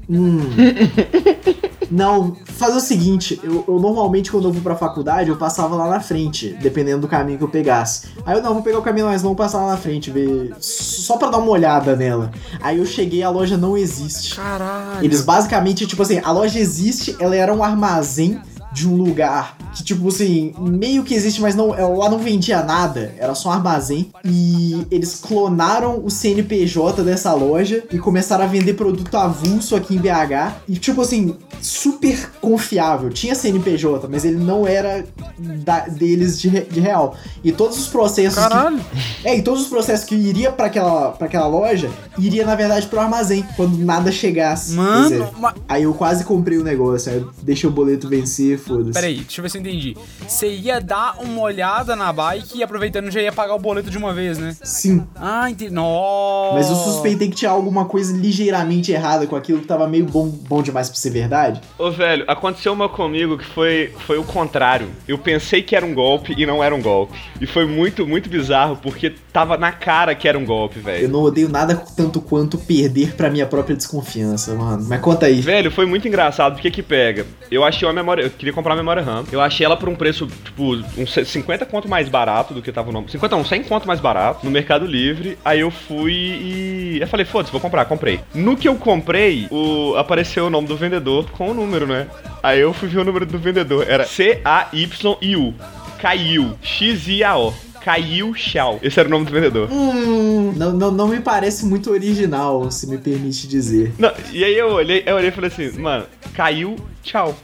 [0.08, 0.38] Hum.
[1.90, 5.88] Não, faz o seguinte, eu, eu normalmente quando eu vou pra faculdade, eu passava lá
[5.88, 8.08] na frente, dependendo do caminho que eu pegasse.
[8.26, 10.54] Aí eu não, vou pegar o caminho mais longo, passar lá na frente, ver.
[10.60, 12.30] Só pra dar uma olhada nela.
[12.60, 14.36] Aí eu cheguei, a loja não existe.
[14.36, 15.02] Caralho.
[15.02, 18.38] Eles basicamente, tipo assim, a loja existe, ela era um armazém
[18.78, 22.62] de um lugar que, tipo assim, meio que existe, mas não, ela lá não vendia
[22.62, 24.10] nada, era só um armazém.
[24.24, 29.98] E eles clonaram o CNPJ dessa loja e começaram a vender produto avulso aqui em
[29.98, 30.54] BH.
[30.68, 33.10] E, tipo assim, super confiável.
[33.10, 35.04] Tinha CNPJ, mas ele não era
[35.38, 37.16] da- deles de, de real.
[37.42, 38.42] E todos os processos.
[38.42, 38.80] que- Caralho.
[39.24, 42.86] é, e todos os processos que iria pra aquela, pra aquela loja, iria na verdade
[42.86, 44.72] pro armazém, quando nada chegasse.
[44.72, 44.76] É.
[44.76, 48.92] Mano, ma- Aí eu quase comprei o negócio, aí eu deixei o boleto vencer, foda-se.
[48.92, 49.96] Peraí, deixa eu ver se eu entendi.
[50.26, 53.98] Você ia dar uma olhada na bike e aproveitando já ia pagar o boleto de
[53.98, 54.54] uma vez, né?
[54.62, 55.06] Sim.
[55.16, 55.72] Ah, entendi.
[55.72, 56.54] Nossa.
[56.54, 60.28] Mas eu suspeitei que tinha alguma coisa ligeiramente errada com aquilo que tava meio bom,
[60.28, 61.60] bom demais pra ser verdade.
[61.78, 64.88] Ô, velho, aconteceu uma comigo que foi, foi o contrário.
[65.06, 67.18] Eu pensei que era um golpe e não era um golpe.
[67.40, 71.08] E foi muito, muito bizarro, porque tava na cara que era um golpe, Eu velho.
[71.08, 74.84] não odeio nada tanto quanto perder pra minha própria desconfiança, mano.
[74.88, 75.40] Mas conta aí.
[75.40, 77.26] Velho, foi muito engraçado, porque que pega?
[77.50, 79.24] Eu achei uma memória, eu queria comprar uma memória RAM.
[79.30, 82.90] Eu achei ela por um preço, tipo, uns 50 conto mais barato do que tava
[82.90, 83.10] o nome.
[83.10, 85.38] 50 não, 100 conto mais barato no Mercado Livre.
[85.44, 88.20] Aí eu fui e eu falei, foda-se, vou comprar, comprei.
[88.34, 92.06] No que eu comprei, o apareceu o nome do vendedor com o número, né?
[92.42, 95.54] Aí eu fui ver o número do vendedor, era C A Y I U.
[96.00, 97.54] Caiu, X I A O.
[97.80, 98.78] Caiu Xiao.
[98.82, 99.68] Esse era o nome do vendedor.
[99.70, 103.94] Hum, não, não, não me parece muito original, se me permite dizer.
[103.98, 107.34] Não, e aí eu olhei, eu olhei e falei assim, mano, caiu, tchau.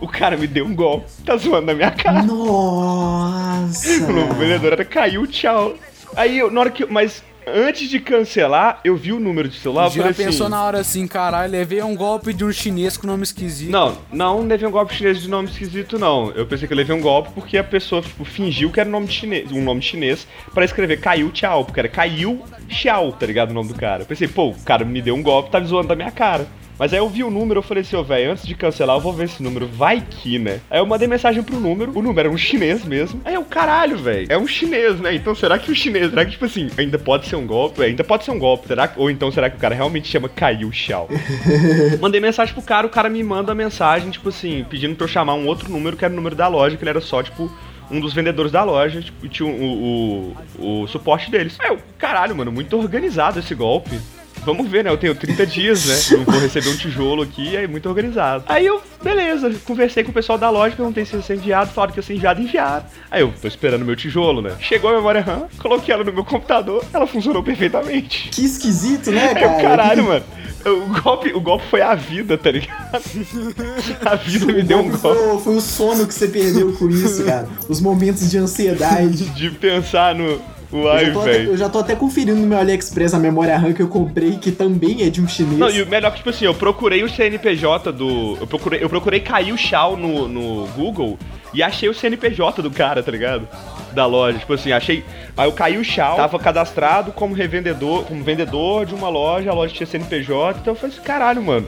[0.00, 2.22] O cara me deu um golpe, tá zoando na minha cara.
[2.22, 3.88] Nossa!
[4.30, 5.74] O vendedor era caiu, tchau.
[6.14, 6.82] Aí eu, na hora que.
[6.84, 9.88] eu- Mas antes de cancelar, eu vi o número de celular.
[9.90, 13.22] Já pensou assim, na hora assim, caralho, levei um golpe de um chinês com nome
[13.22, 13.70] esquisito.
[13.70, 16.30] Não, não levei um golpe chinês de nome esquisito, não.
[16.32, 18.92] Eu pensei que eu levei um golpe porque a pessoa tipo, fingiu que era um
[18.92, 23.50] nome chinês, um nome chinês pra escrever caiu tchau, porque era caiu tchau, tá ligado?
[23.50, 24.02] O nome do cara.
[24.02, 26.46] Eu pensei, pô, o cara me deu um golpe, tá me zoando da minha cara.
[26.78, 29.00] Mas aí eu vi o número, eu falei assim, ô, velho, antes de cancelar, eu
[29.00, 30.60] vou ver esse número, vai que, né?
[30.70, 33.20] Aí eu mandei mensagem pro número, o número era um chinês mesmo.
[33.24, 35.14] Aí eu, caralho, velho, é um chinês, né?
[35.14, 37.82] Então será que o chinês, será que, tipo assim, ainda pode ser um golpe?
[37.82, 38.88] Ainda pode ser um golpe, será?
[38.88, 41.08] que- Ou então será que o cara realmente chama Caiu Xiao?
[42.00, 45.34] Mandei mensagem pro cara, o cara me manda mensagem, tipo assim, pedindo pra eu chamar
[45.34, 47.50] um outro número, que era o número da loja, que ele era só, tipo,
[47.90, 51.56] um dos vendedores da loja, tipo, e tinha o, o, o suporte deles.
[51.58, 53.98] Aí eu, caralho, mano, muito organizado esse golpe.
[54.46, 54.90] Vamos ver, né?
[54.90, 56.18] Eu tenho 30 dias, né?
[56.18, 58.44] Não vou receber um tijolo aqui, aí muito organizado.
[58.46, 61.92] Aí eu, beleza, conversei com o pessoal da loja, perguntei se ia ser enviado, falaram
[61.92, 62.84] que ia ser enviado, enviaram.
[63.10, 64.52] Aí eu, tô esperando meu tijolo, né?
[64.60, 68.28] Chegou a memória RAM, coloquei ela no meu computador, ela funcionou perfeitamente.
[68.28, 69.46] Que esquisito, né, cara?
[69.46, 70.24] eu, caralho, mano.
[70.64, 73.02] O golpe, o golpe foi a vida, tá ligado?
[74.04, 77.24] A vida me deu um golpe Foi, foi o sono que você perdeu com isso,
[77.24, 77.48] cara.
[77.68, 79.24] Os momentos de ansiedade.
[79.30, 80.40] de pensar no.
[80.72, 81.50] Eu Uai, já, tô até, velho.
[81.50, 84.50] eu já tô até conferindo no meu AliExpress a memória RAM que eu comprei, que
[84.50, 85.58] também é de um chinês.
[85.58, 88.36] Não, e o melhor que, tipo assim, eu procurei o CNPJ do.
[88.40, 91.18] Eu procurei, eu procurei Caiu Chau no, no Google
[91.54, 93.48] e achei o CNPJ do cara, tá ligado?
[93.92, 94.38] Da loja.
[94.38, 95.04] Tipo assim, achei.
[95.36, 99.72] Aí eu Caiu Chau, tava cadastrado como revendedor, como vendedor de uma loja, a loja
[99.72, 101.66] tinha CNPJ, então eu falei assim, caralho, mano.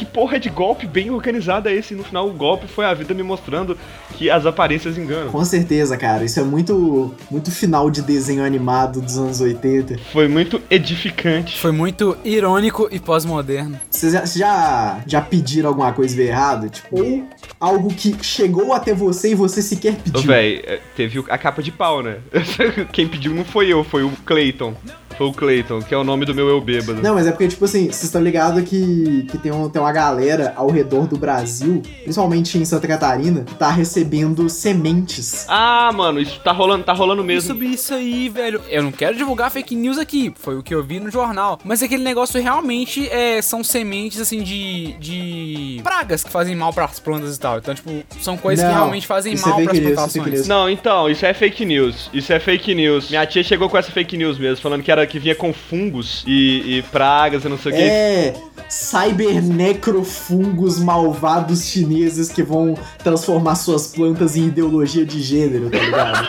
[0.00, 1.92] Que porra de golpe bem organizado é esse?
[1.92, 3.76] E no final o golpe foi a vida me mostrando
[4.16, 5.30] que as aparências enganam.
[5.30, 6.24] Com certeza, cara.
[6.24, 9.98] Isso é muito, muito final de desenho animado dos anos 80.
[10.10, 11.60] Foi muito edificante.
[11.60, 13.78] Foi muito irônico e pós-moderno.
[13.90, 16.70] Vocês já, já, já pediram alguma coisa veio errado?
[16.70, 17.28] Tipo, ou
[17.60, 20.22] algo que chegou até você e você sequer Ô, pediu.
[20.22, 22.20] véi, é, teve a capa de pau, né?
[22.90, 24.74] Quem pediu não foi eu, foi o Clayton.
[25.09, 27.00] Foi o Clayton, que é o nome do meu eu bêbado.
[27.02, 29.92] Não, mas é porque, tipo assim, vocês estão ligados que, que tem, um, tem uma
[29.92, 35.46] galera ao redor do Brasil, principalmente em Santa Catarina, que tá recebendo sementes.
[35.48, 37.48] Ah, mano, isso tá rolando, tá rolando mesmo.
[37.48, 38.60] sobre isso aí, velho.
[38.68, 41.58] Eu não quero divulgar fake news aqui, foi o que eu vi no jornal.
[41.64, 46.98] Mas aquele negócio realmente é, são sementes, assim, de, de pragas que fazem mal pras
[46.98, 47.58] plantas e tal.
[47.58, 50.48] Então, tipo, são coisas que Não, realmente fazem é mal pras é fake plantações.
[50.48, 52.10] Não, então, isso é fake news.
[52.12, 53.10] Isso é fake news.
[53.10, 56.24] Minha tia chegou com essa fake news mesmo, falando que era que vinha com fungos
[56.26, 57.82] e, e pragas e não sei o que.
[57.82, 58.32] É,
[58.68, 66.28] cybernecrofungos malvados chineses que vão transformar suas plantas em ideologia de gênero, tá ligado?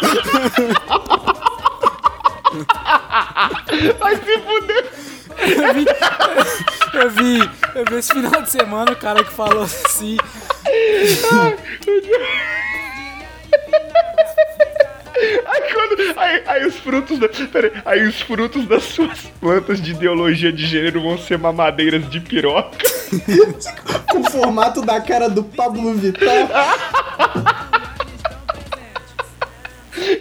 [3.99, 4.91] Vai se fuder.
[5.41, 5.85] Eu vi,
[6.93, 7.39] eu vi,
[7.75, 10.17] eu vi esse final de semana o cara que falou assim.
[16.17, 16.43] Aí.
[16.45, 17.27] Aí, os frutos da.
[17.85, 22.77] Aí, os frutos das suas plantas de ideologia de gênero vão ser mamadeiras de piroca.
[24.11, 26.47] Com o formato da cara do Pablo Vittar.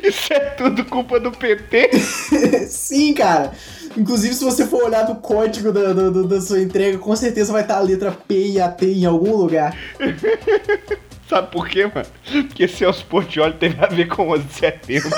[0.02, 1.90] Isso é tudo culpa do PT.
[2.68, 3.52] Sim, cara.
[3.96, 7.62] Inclusive, se você for olhar do código da, da, da- sua entrega, com certeza vai
[7.62, 9.76] estar a letra P e a T em algum lugar.
[11.28, 12.06] Sabe por quê, mano?
[12.48, 15.10] Porque Celso Portioli teve a ver com 11 de setembro.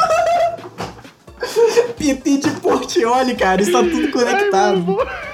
[2.02, 4.84] PT de Portioli, cara, isso tá tudo conectado.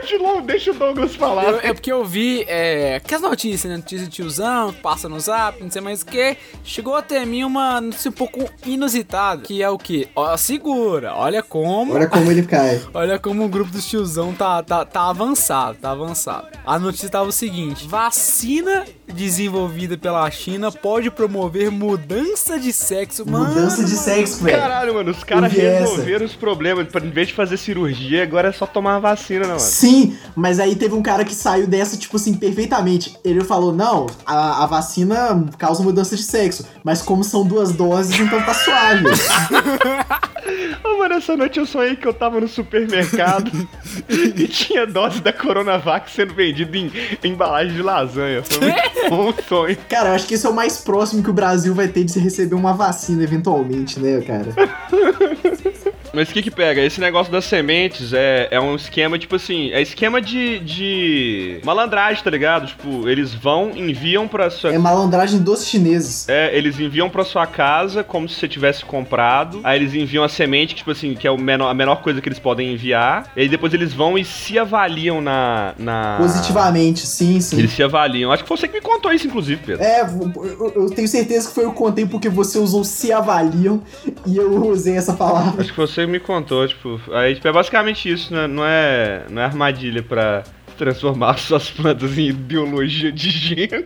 [0.00, 1.44] Deixa o- Deixa o Douglas falar.
[1.44, 3.76] Eu- é porque eu vi é, que as notícias, né?
[3.76, 6.36] Notícia de tiozão, que passa no zap, não sei mais o que.
[6.64, 9.42] Chegou até mim uma notícia um pouco inusitada.
[9.42, 10.08] Que é o quê?
[10.16, 11.94] Ó, segura, olha como.
[11.94, 12.80] Olha como ele cai.
[12.92, 16.48] Olha como o grupo dos tiozão tá, tá, tá avançado, tá avançado.
[16.66, 23.28] A notícia tava o seguinte: vacina desenvolvida pela China pode promover mudança de sexo.
[23.28, 24.58] Mano, Mudança de sexo, velho.
[24.58, 25.80] Caralho, mano, os caras essa.
[25.80, 26.86] resolveram os problemas.
[27.02, 29.60] Em vez de fazer cirurgia, agora é só tomar a vacina, né, mano?
[29.60, 33.16] Sim, mas aí teve um cara que saiu dessa, tipo assim, perfeitamente.
[33.24, 36.66] Ele falou: não, a, a vacina causa mudança de sexo.
[36.82, 39.04] Mas como são duas doses, então tá suave.
[40.84, 43.50] Ô, mano, essa noite eu sonhei que eu tava no supermercado
[44.08, 46.90] e tinha dose da Coronavac sendo vendida em,
[47.22, 48.42] em embalagem de lasanha.
[48.42, 49.76] Foi muito um sonho.
[49.88, 52.18] cara, eu acho que esse é o mais próximo que o Brasil vai ter de
[52.18, 54.52] receber uma vacina eventualmente, né, cara?
[56.12, 56.80] Mas o que que pega?
[56.82, 62.22] Esse negócio das sementes é, é um esquema, tipo assim, é esquema de, de malandragem,
[62.22, 62.66] tá ligado?
[62.66, 64.72] Tipo, eles vão, enviam pra sua...
[64.72, 66.28] É malandragem dos chineses.
[66.28, 69.60] É, eles enviam pra sua casa como se você tivesse comprado.
[69.64, 72.20] Aí eles enviam a semente, que, tipo assim, que é o menor, a menor coisa
[72.20, 73.30] que eles podem enviar.
[73.36, 75.74] E aí depois eles vão e se avaliam na.
[75.78, 76.16] na...
[76.18, 77.58] Positivamente, sim, sim.
[77.58, 78.30] Eles se avaliam.
[78.30, 79.82] Acho que foi você que me contou isso, inclusive, Pedro.
[79.82, 83.82] É, eu, eu tenho certeza que foi eu que contei porque você usou se avaliam
[84.26, 85.60] e eu usei essa palavra.
[85.60, 87.00] Acho que você me contou, tipo.
[87.12, 88.46] Aí, tipo, é basicamente isso, né?
[88.46, 90.42] Não é, não é armadilha pra
[90.76, 93.84] transformar suas plantas em ideologia de gênero.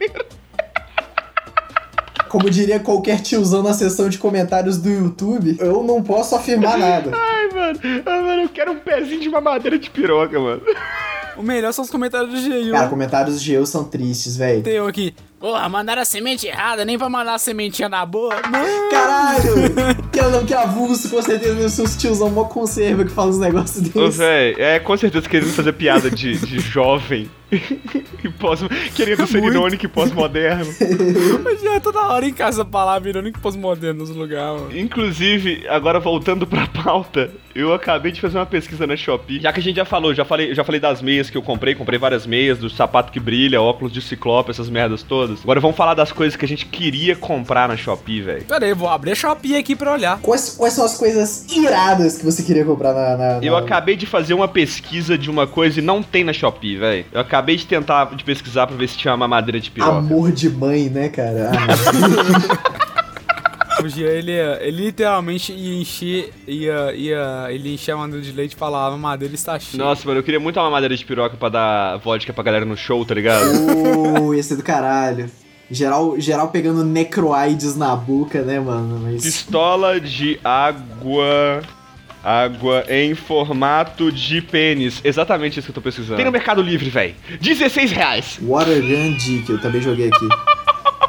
[2.28, 7.12] Como diria qualquer tiozão na seção de comentários do YouTube, eu não posso afirmar nada.
[7.14, 7.80] Ai, mano.
[8.04, 10.60] Ai, mano, eu quero um pezinho de mamadeira de piroca, mano.
[11.36, 12.72] O melhor são os comentários do G1.
[12.72, 14.62] Cara, comentários de eu são tristes, velho.
[14.62, 15.14] Tem um aqui.
[15.38, 18.34] Porra, mandaram a semente errada, nem pra mandar a sementinha na boa.
[18.50, 18.90] Não.
[18.90, 19.52] Caralho!
[20.10, 24.00] que eu que avulso, com certeza os tiozão mó conserva que fala uns negócios Ô,
[24.00, 24.16] desses.
[24.16, 27.28] véi, é com certeza querendo fazer piada de, de jovem.
[27.52, 28.60] e pós,
[28.94, 29.54] querendo ser Muito.
[29.54, 30.66] irônico e pós-moderno.
[31.62, 34.62] Já é toda hora em casa a palavra irônico pós-moderno nos lugares.
[34.62, 34.76] mano.
[34.76, 39.40] Inclusive, agora voltando pra pauta, eu acabei de fazer uma pesquisa na Shopee.
[39.40, 41.74] Já que a gente já falou, já falei, já falei das meias que eu comprei,
[41.74, 45.25] comprei várias meias, do sapato que brilha, óculos de ciclope, essas merdas todas.
[45.42, 48.44] Agora vamos falar das coisas que a gente queria comprar na Shopee, velho.
[48.44, 50.18] Pera aí, vou abrir a Shopee aqui pra olhar.
[50.20, 53.16] Quais, quais são as coisas iradas que você queria comprar na.
[53.16, 56.32] na- Eu na- acabei de fazer uma pesquisa de uma coisa e não tem na
[56.32, 57.04] Shopee, velho.
[57.12, 59.98] Eu acabei de tentar de pesquisar pra ver se tinha uma mamadeira de piroca.
[59.98, 61.50] Amor de mãe, né, cara?
[63.82, 68.32] O Gia, ele, ele literalmente ia encher, ia, ia, ele ia encher a madeira de
[68.32, 69.82] leite e falava, a madeira está cheia.
[69.82, 72.76] Nossa, mano, eu queria muito uma mamadeira de piroca pra dar vodka pra galera no
[72.76, 73.44] show, tá ligado?
[74.22, 75.30] Ô, ia ser do caralho.
[75.70, 79.00] Geral, geral pegando necroides na boca, né, mano?
[79.02, 79.22] Mas.
[79.22, 81.62] Pistola de água.
[82.22, 85.00] Água em formato de pênis.
[85.04, 86.16] Exatamente isso que eu tô pesquisando.
[86.16, 87.14] Tem no Mercado Livre, velho.
[87.40, 88.38] 16 reais.
[88.42, 90.28] Water Gun que eu também joguei aqui.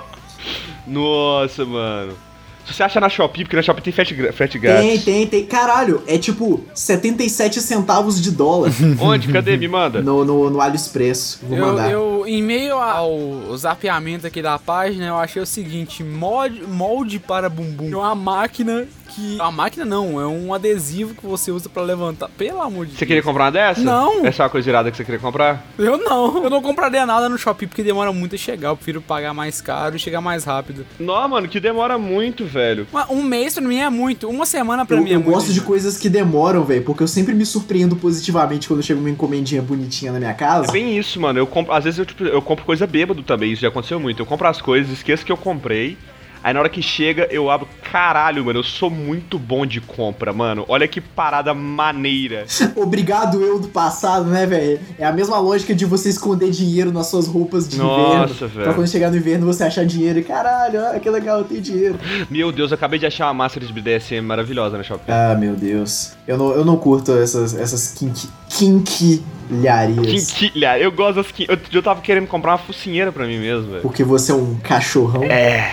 [0.86, 2.27] Nossa, mano.
[2.68, 4.86] Você acha na Shopee, porque na Shopee tem frete, frete grátis.
[4.86, 5.46] Tem, tem, tem.
[5.46, 9.32] Caralho, é tipo 77 centavos de dólar Onde?
[9.32, 9.58] Cadê?
[9.58, 10.02] Me manda.
[10.02, 11.40] no, no, no AliExpress.
[11.44, 11.92] Vou Eu, mandar.
[11.92, 17.50] eu, em meio ao zapeamento aqui da página, eu achei o seguinte: molde, molde para
[17.50, 17.92] bumbum.
[17.92, 18.86] É uma máquina
[19.18, 19.36] que.
[19.36, 22.30] Uma máquina não, é um adesivo que você usa pra levantar.
[22.38, 23.08] Pelo amor de Você Deus.
[23.08, 23.82] queria comprar uma dessa?
[23.82, 24.26] Não.
[24.26, 25.66] Essa é uma coisa irada que você queria comprar?
[25.78, 26.44] Eu não.
[26.44, 28.70] Eu não compraria nada no Shopee porque demora muito a chegar.
[28.70, 30.86] Eu prefiro pagar mais caro e chegar mais rápido.
[31.00, 32.88] Não, mano, que demora muito, velho.
[33.10, 34.30] Um mês pra mim é muito.
[34.30, 35.34] Uma semana pra Eu, mim é eu muito.
[35.34, 39.10] gosto de coisas que demoram, velho, porque eu sempre me surpreendo positivamente quando chega uma
[39.10, 40.70] encomendinha bonitinha na minha casa.
[40.70, 41.40] É bem isso, mano.
[41.40, 44.22] Eu compro, às vezes eu, tipo, eu compro coisa bêbado também, isso já aconteceu muito.
[44.22, 45.98] Eu compro as coisas, esqueço que eu comprei.
[46.44, 47.68] Aí na hora que chega, eu abro.
[47.92, 50.66] Caralho, mano, eu sou muito bom de compra, mano.
[50.68, 52.46] Olha que parada maneira.
[52.76, 54.80] Obrigado, eu do passado, né, velho?
[54.98, 58.48] É a mesma lógica de você esconder dinheiro nas suas roupas de Nossa, inverno.
[58.50, 58.64] velho.
[58.64, 61.62] Pra quando chegar no inverno você achar dinheiro e caralho, olha que legal, eu tenho
[61.62, 62.00] dinheiro.
[62.30, 65.12] Meu Deus, eu acabei de achar uma máscara de BDSM maravilhosa na Shopee.
[65.12, 66.14] Ah, meu Deus.
[66.28, 70.32] Eu não, eu não curto essas, essas kink, quinquilharias.
[70.32, 71.46] Quinquilha, eu gosto das quin...
[71.48, 73.82] eu, eu tava querendo comprar uma focinheira pra mim mesmo, velho.
[73.82, 75.24] Porque você é um cachorrão.
[75.24, 75.72] É.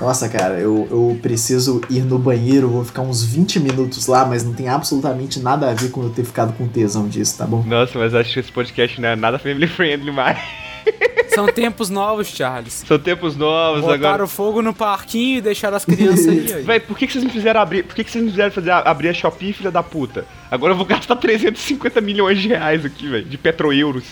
[0.00, 4.44] Nossa, cara, eu, eu preciso ir no banheiro, vou ficar uns 20 minutos lá, mas
[4.44, 7.64] não tem absolutamente nada a ver com eu ter ficado com tesão disso, tá bom?
[7.66, 10.38] Nossa, mas acho que esse podcast não é nada family friendly mais.
[11.34, 12.84] São tempos novos, Charles.
[12.86, 14.26] São tempos novos Botaram agora.
[14.26, 16.52] fogo no parquinho e deixaram as crianças aí.
[16.52, 16.62] aí.
[16.62, 17.82] Véi, por que, que vocês me fizeram abrir?
[17.84, 20.24] Por que, que vocês me fizeram fazer abrir a Shopee, filha da puta?
[20.50, 24.04] Agora eu vou gastar 350 milhões de reais aqui, velho, de petroeuros.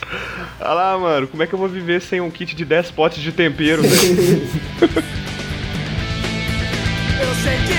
[0.61, 3.23] Olha lá, mano, como é que eu vou viver sem um kit de 10 potes
[3.23, 4.43] de tempero, velho?
[7.21, 7.72] Eu sei que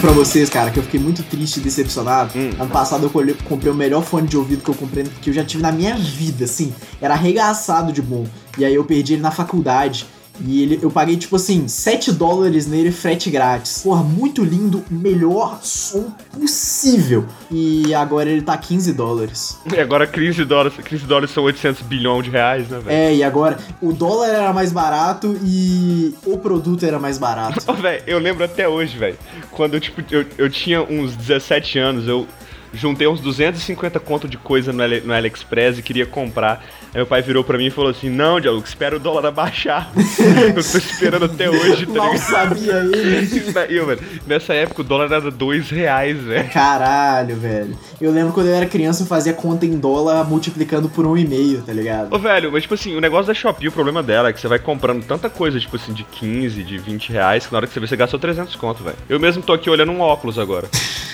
[0.00, 2.32] pra vocês, cara, que eu fiquei muito triste e decepcionado.
[2.36, 2.50] Hum.
[2.58, 5.44] Ano passado eu comprei o melhor fone de ouvido que eu comprei, que eu já
[5.44, 6.72] tive na minha vida, assim.
[7.00, 8.26] Era arregaçado de bom.
[8.56, 10.06] E aí eu perdi ele na faculdade.
[10.40, 13.82] E ele, eu paguei, tipo assim, 7 dólares nele, frete grátis.
[13.82, 17.26] Porra, muito lindo, melhor som possível.
[17.50, 19.58] E agora ele tá 15 dólares.
[19.72, 22.96] E agora 15 dólares, 15 dólares são 800 bilhões de reais, né, velho?
[22.96, 27.60] É, e agora o dólar era mais barato e o produto era mais barato.
[27.80, 29.16] Velho, eu lembro até hoje, velho.
[29.50, 32.26] Quando tipo, eu, eu tinha uns 17 anos, eu
[32.72, 36.64] juntei uns 250 conto de coisa no, no AliExpress e queria comprar.
[36.92, 39.90] Aí meu pai virou pra mim e falou assim: Não, Diallo, espera o dólar abaixar.
[39.96, 43.40] eu tô esperando até hoje, tá Mal sabia ele.
[43.68, 46.48] Eu, velho, nessa época o dólar era 2 reais, velho.
[46.50, 47.78] Caralho, velho.
[48.00, 51.26] Eu lembro quando eu era criança eu fazia conta em dólar multiplicando por um e
[51.26, 52.12] meio, tá ligado?
[52.12, 54.48] Ô, velho, mas tipo assim, o negócio da Shopee, o problema dela é que você
[54.48, 57.72] vai comprando tanta coisa, tipo assim, de 15, de 20 reais, que na hora que
[57.72, 58.96] você vê, você gastou 300 conto, velho.
[59.08, 60.68] Eu mesmo tô aqui olhando um óculos agora.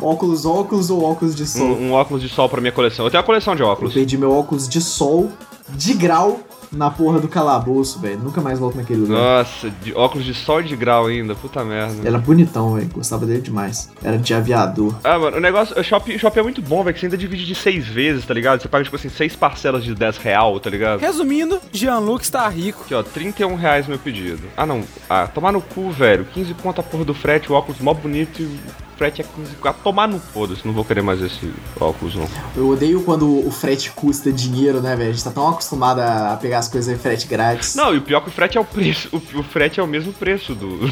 [0.00, 1.66] Óculos, óculos ou óculos de sol?
[1.66, 3.04] Um, um óculos de sol pra minha coleção.
[3.04, 3.92] Eu tenho uma coleção de Eu óculos.
[3.94, 5.30] perdi meu óculos de sol
[5.68, 6.40] de grau
[6.72, 8.18] na porra do calabouço, velho.
[8.18, 9.16] Nunca mais volto naquele lugar.
[9.38, 12.06] Nossa, de óculos de sol e de grau ainda, puta merda.
[12.06, 12.88] Era bonitão, velho.
[12.92, 13.90] Gostava dele demais.
[14.02, 14.92] Era de aviador.
[15.04, 17.16] Ah, mano, o negócio, o Shopee, o Shopee é muito bom, velho, que você ainda
[17.16, 18.60] divide de seis vezes, tá ligado?
[18.60, 21.00] Você paga, tipo assim, seis parcelas de 10 real, tá ligado?
[21.00, 22.82] Resumindo, Jean-Luc está rico.
[22.84, 24.42] Aqui, ó, 31 reais meu pedido.
[24.56, 24.82] Ah, não.
[25.08, 26.26] Ah, tomar no cu, velho.
[26.34, 28.58] 15 conto a porra do frete, o óculos mó bonito e
[28.96, 29.78] frete é 15 conto.
[29.82, 32.28] Tomar no foda-se, não vou querer mais esse óculos, não.
[32.56, 35.10] Eu odeio quando o frete custa dinheiro, né, velho?
[35.10, 37.74] A gente tá tão acostumado a pegar as coisas em frete grátis.
[37.74, 39.08] Não, e o pior é que o frete é o preço.
[39.12, 40.90] O, o frete é o mesmo preço do.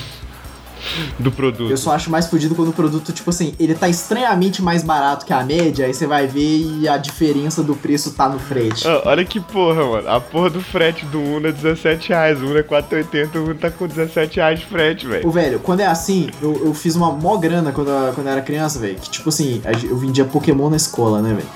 [1.19, 1.71] Do produto.
[1.71, 5.25] Eu só acho mais fodido quando o produto, tipo assim, ele tá estranhamente mais barato
[5.25, 8.87] que a média, aí você vai ver e a diferença do preço tá no frete.
[8.87, 10.09] Ah, olha que porra, mano.
[10.09, 12.41] A porra do frete do Uno é 17 reais.
[12.43, 13.37] O Uno é 4,80.
[13.37, 15.27] O Uno tá com 17 reais de frete, velho.
[15.27, 18.33] Ô, velho, quando é assim, eu, eu fiz uma mó grana quando, eu- quando eu
[18.33, 18.97] era criança, velho.
[18.97, 21.49] Que tipo assim, eu vendia Pokémon na escola, né, velho?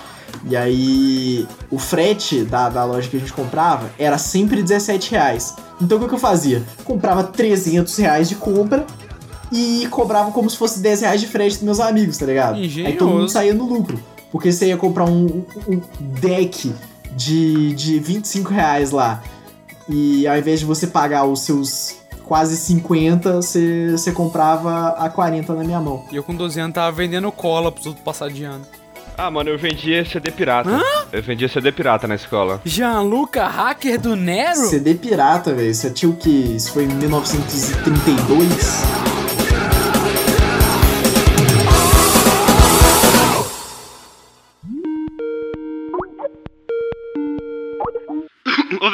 [0.48, 5.54] E aí, o frete da, da loja que a gente comprava era sempre 17 reais.
[5.80, 6.62] Então o que, que eu fazia?
[6.84, 8.86] Comprava 300 reais de compra
[9.52, 12.56] e cobrava como se fosse 10 reais de frete dos meus amigos, tá ligado?
[12.56, 13.28] Aí todo mundo Engenhoso.
[13.28, 13.98] saía no lucro.
[14.30, 15.80] Porque você ia comprar um, um
[16.20, 16.74] deck
[17.12, 19.22] de, de 25 reais lá.
[19.88, 25.64] E ao invés de você pagar os seus quase 50, você, comprava a 40 na
[25.64, 26.04] minha mão.
[26.10, 28.66] E eu com 12 anos tava vendendo cola pros outros passar de ano.
[29.16, 30.68] Ah, mano, eu vendia CD pirata.
[31.10, 32.60] Eu vendia CD pirata na escola.
[32.64, 34.66] Jean-Luca, hacker do Nero?
[34.66, 35.74] CD pirata, velho.
[35.74, 36.28] Você tinha o que?
[36.28, 39.15] Isso foi em 1932?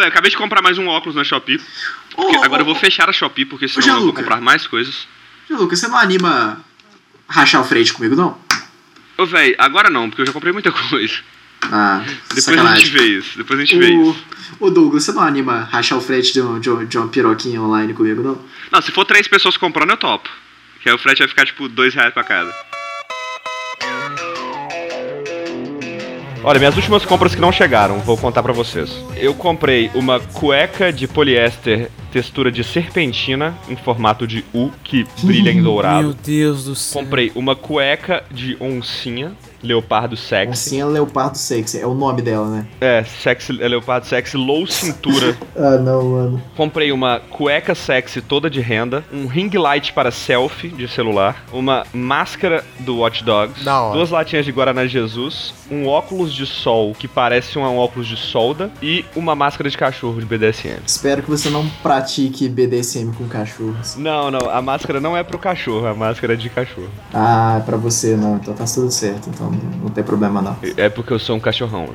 [0.02, 1.60] Velho, acabei de comprar mais um óculos na Shopee.
[2.14, 5.06] Porque agora eu vou fechar a Shopee, porque senão eu vou comprar mais coisas.
[5.48, 6.64] Lucas, você não anima
[7.28, 8.38] rachar o frete comigo, não?
[9.18, 11.14] Ô, velho, agora não, porque eu já comprei muita coisa.
[11.70, 12.02] Ah,
[12.34, 13.36] Depois a gente vê isso.
[13.38, 14.24] Depois a gente vê O, isso.
[14.58, 17.60] ô Douglas, você não anima rachar o frete de, um, de, um- de uma piroquinha
[17.62, 18.42] online comigo, não?
[18.70, 20.28] Não, se for três pessoas comprando, eu topo.
[20.82, 22.52] Que aí o frete vai ficar, tipo, dois reais pra cada.
[26.44, 28.90] Olha, minhas últimas compras que não chegaram, vou contar pra vocês.
[29.16, 35.52] Eu comprei uma cueca de poliéster textura de serpentina em formato de U que brilha
[35.52, 36.14] em Meu dourado.
[36.22, 37.02] Deus do céu.
[37.02, 40.50] Comprei uma cueca de oncinha, leopardo sexy.
[40.50, 42.66] Oncinha Leopardo Sexy, é o nome dela, né?
[42.80, 45.36] É, sexy, é leopardo sexy, low cintura.
[45.54, 46.42] Ah, não, mano.
[46.56, 51.84] Comprei uma cueca sexy toda de renda, um ring light para selfie de celular, uma
[51.92, 57.58] máscara do Watch Dogs, duas latinhas de Guaraná Jesus, um óculos de sol que parece
[57.58, 60.80] um óculos de solda e uma máscara de cachorro de BDSM.
[60.86, 63.96] Espero que você não pratique BDSM com cachorros.
[63.96, 66.90] Não, não, a máscara não é pro cachorro, a máscara é de cachorro.
[67.12, 69.51] Ah, é pra você não, então tá tudo certo, então
[69.82, 70.56] não tem problema não.
[70.76, 71.86] É porque eu sou um cachorrão.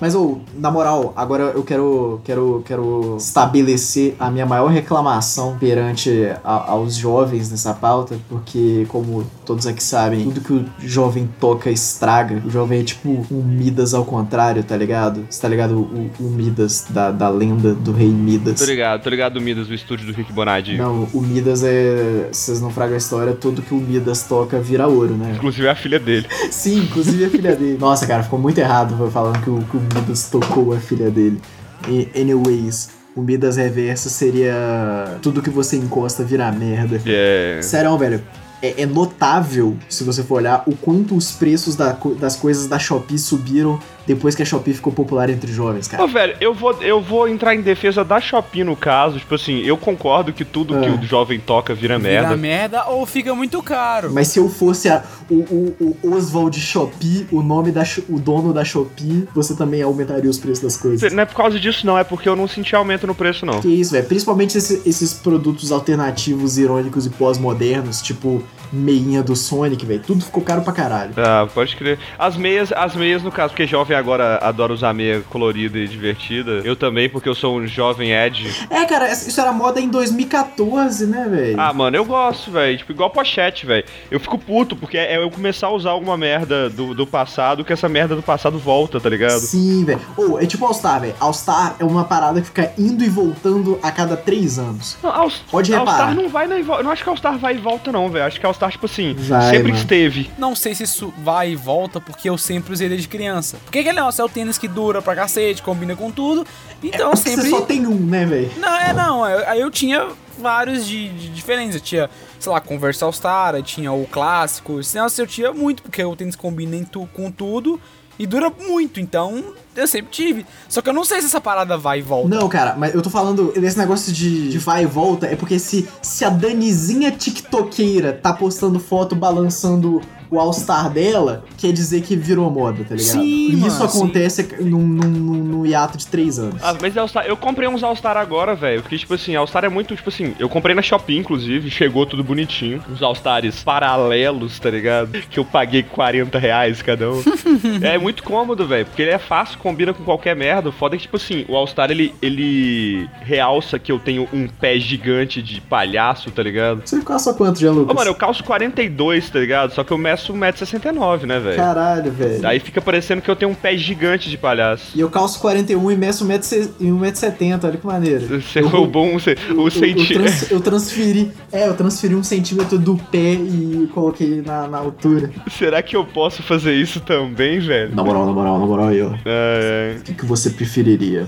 [0.00, 6.28] Mas, ô, na moral, agora eu quero, quero, quero estabelecer a minha maior reclamação perante
[6.44, 11.70] a- aos jovens nessa pauta, porque, como todos aqui sabem, tudo que o jovem toca
[11.70, 12.42] estraga.
[12.44, 15.26] O jovem é tipo um Midas ao contrário, tá ligado?
[15.30, 15.76] Você tá ligado?
[15.76, 18.58] O, o Midas da, da lenda do rei Midas.
[18.60, 20.76] Tô ligado, tô ligado do Midas, do estúdio do Rick Bonadi.
[20.76, 22.28] Não, o Midas é.
[22.32, 25.32] Vocês não fragam a história, tudo que o Midas toca vira ouro, né?
[25.36, 26.26] Inclusive é a filha dele.
[26.56, 27.76] Sim, inclusive a filha dele.
[27.78, 31.40] Nossa, cara, ficou muito errado falando que o, que o Midas tocou a filha dele.
[31.86, 35.18] E, anyways, o Midas Reverso seria.
[35.20, 37.00] Tudo que você encosta vira merda.
[37.04, 37.60] É.
[37.62, 38.22] Sério, velho.
[38.62, 42.78] É, é notável, se você for olhar, o quanto os preços da das coisas da
[42.78, 46.04] Shopee subiram depois que a Shopee ficou popular entre jovens, cara.
[46.04, 49.18] Ô, velho, eu vou, eu vou entrar em defesa da Shopee no caso.
[49.18, 50.90] Tipo assim, eu concordo que tudo que É.
[50.90, 52.28] o jovem toca vira merda.
[52.28, 54.10] Vira merda ou fica muito caro.
[54.12, 58.52] Mas se eu fosse a- o, o, o Oswald Shopee, o nome da o dono
[58.52, 61.12] da Shopee, você também aumentaria os preços das coisas.
[61.12, 61.98] Não é por causa disso, não.
[61.98, 63.60] É porque eu não senti aumento no preço, não.
[63.60, 64.06] Que isso, velho.
[64.06, 68.42] Principalmente esse- esses produtos alternativos, irônicos e pós-modernos, tipo
[68.72, 70.02] meinha do Sonic, velho.
[70.06, 71.12] Tudo ficou caro pra caralho.
[71.16, 71.98] Ah, pode crer.
[72.18, 76.62] As meias, as meias no caso, porque jovem agora adora usar meia colorida e divertida.
[76.64, 78.66] Eu também, porque eu sou um jovem Ed.
[78.70, 81.60] É, cara, isso era moda em 2014, né, velho?
[81.60, 82.76] Ah, mano, eu gosto, velho.
[82.78, 83.84] Tipo, igual pochete, velho.
[84.10, 87.72] Eu fico puto, porque é eu começar a usar alguma merda do, do passado, que
[87.72, 89.40] essa merda do passado volta, tá ligado?
[89.40, 90.00] Sim, velho.
[90.16, 91.14] Ou, é tipo All-Star, velho.
[91.20, 94.96] All-Star é uma parada que fica indo e voltando a cada três anos.
[95.02, 95.94] Não, All, Pode reparar.
[95.94, 96.80] Star não vai na volta.
[96.80, 98.24] Eu não acho que All Star vai e volta, não, velho.
[98.24, 99.76] Acho que All Star, tipo assim, Vai, sempre mano.
[99.76, 100.30] esteve.
[100.36, 103.58] Não sei se isso vai e volta, porque eu sempre usei desde criança.
[103.64, 106.46] Porque aquele negócio é o tênis que dura pra cacete, combina com tudo.
[106.82, 107.42] Então eu sempre.
[107.42, 108.50] Você só tem um, né, velho?
[108.58, 109.24] Não, é não.
[109.24, 111.76] Aí eu tinha vários de, de diferentes.
[111.76, 114.80] Eu tinha, sei lá, Converse All Star, eu tinha o clássico.
[114.80, 117.80] Esse negócio eu tinha muito, porque o tênis combina em tu, com tudo
[118.18, 119.00] e dura muito.
[119.00, 119.44] Então
[119.74, 120.46] eu sempre tive.
[120.68, 122.28] Só que eu não sei se essa parada vai e volta.
[122.28, 125.58] Não, cara, mas eu tô falando desse negócio de, de vai e volta, é porque
[125.58, 130.00] se, se a Danizinha TikTokeira tá postando foto balançando
[130.30, 133.12] o All-Star dela, quer dizer que virou moda, tá ligado?
[133.12, 136.60] Sim, e isso mano, acontece num, num, num- num hiato de três anos.
[136.62, 138.82] Ah, mas All Star, eu comprei uns All Star agora, velho.
[138.82, 142.06] Porque, tipo assim, All Star é muito, tipo assim, eu comprei na Shopee, inclusive, chegou
[142.06, 142.82] tudo bonitinho.
[142.90, 145.10] Uns All Stars paralelos, tá ligado?
[145.30, 147.22] Que eu paguei 40 reais cada um.
[147.82, 148.86] é muito cômodo, velho.
[148.86, 150.68] Porque ele é fácil, combina com qualquer merda.
[150.68, 154.28] O foda é que, tipo assim, o All Star ele, ele realça que eu tenho
[154.32, 156.82] um pé gigante de palhaço, tá ligado?
[156.84, 157.94] Você calça quanto já, Lucas?
[157.94, 159.72] Ô, mano, eu calço 42, tá ligado?
[159.72, 161.56] Só que eu meço 1,69m, né, velho?
[161.56, 162.46] Caralho, velho.
[162.46, 164.92] Aí fica parecendo que eu tenho um pé gigante de palhaço.
[164.94, 168.40] E eu calço 41 e meço 1,70m, olha que maneiro.
[168.40, 170.14] Você roubou um, ce- o Eu, eu, senti...
[170.14, 171.32] trans- eu transferi.
[171.52, 175.30] É, eu transferi um centímetro do pé e coloquei na, na altura.
[175.50, 177.94] Será que eu posso fazer isso também, velho?
[177.94, 179.12] Na moral, na moral, na moral aí, ó.
[179.24, 181.26] É, O que, que você preferiria?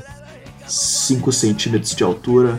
[0.66, 2.58] 5 centímetros de altura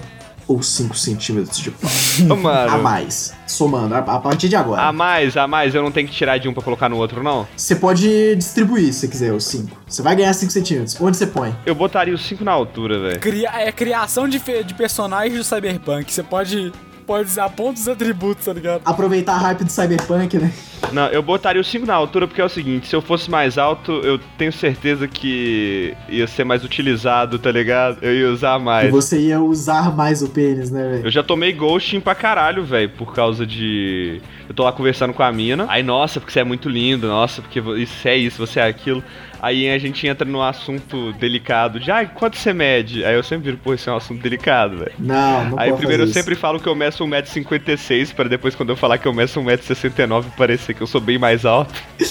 [0.49, 1.89] ou 5 centímetros de pau?
[2.35, 2.73] mano.
[2.73, 3.35] A mais.
[3.45, 4.81] Somando, a, a partir de agora.
[4.81, 7.21] A mais, a mais, eu não tenho que tirar de um pra colocar no outro,
[7.21, 7.47] não?
[7.55, 9.77] Você pode distribuir se você quiser os 5.
[9.87, 10.99] Você vai ganhar 5 centímetros.
[10.99, 11.55] Onde você põe?
[11.67, 13.19] Eu botaria os 5 na altura, velho.
[13.19, 16.11] Cria, é criação de, de personagens do Cyberpunk.
[16.11, 16.73] Você pode,
[17.09, 18.81] pode usar pontos e atributos, tá ligado?
[18.85, 20.53] Aproveitar a hype do Cyberpunk, né?
[20.93, 23.57] Não, eu botaria os 5 na altura porque é o seguinte, se eu fosse mais
[23.57, 27.97] alto, eu tenho certeza que ia ser mais utilizado, tá ligado?
[28.03, 28.91] Eu ia usar E mais.
[28.91, 31.05] você ia usar mais o pênis, né, velho?
[31.07, 34.21] Eu já tomei ghosting pra caralho, velho, por causa de.
[34.47, 35.65] Eu tô lá conversando com a mina.
[35.67, 39.03] Aí, nossa, porque você é muito lindo, nossa, porque isso é isso, você é aquilo.
[39.41, 43.05] Aí a gente entra num assunto delicado de, ai, quanto você mede?
[43.05, 44.91] Aí eu sempre viro, pô, isso é um assunto delicado, velho.
[44.99, 46.13] Não, não Aí primeiro eu isso.
[46.13, 50.25] sempre falo que eu meço 1,56m, para depois quando eu falar que eu meço 1,69m
[50.37, 51.73] parecer que eu sou bem mais alto.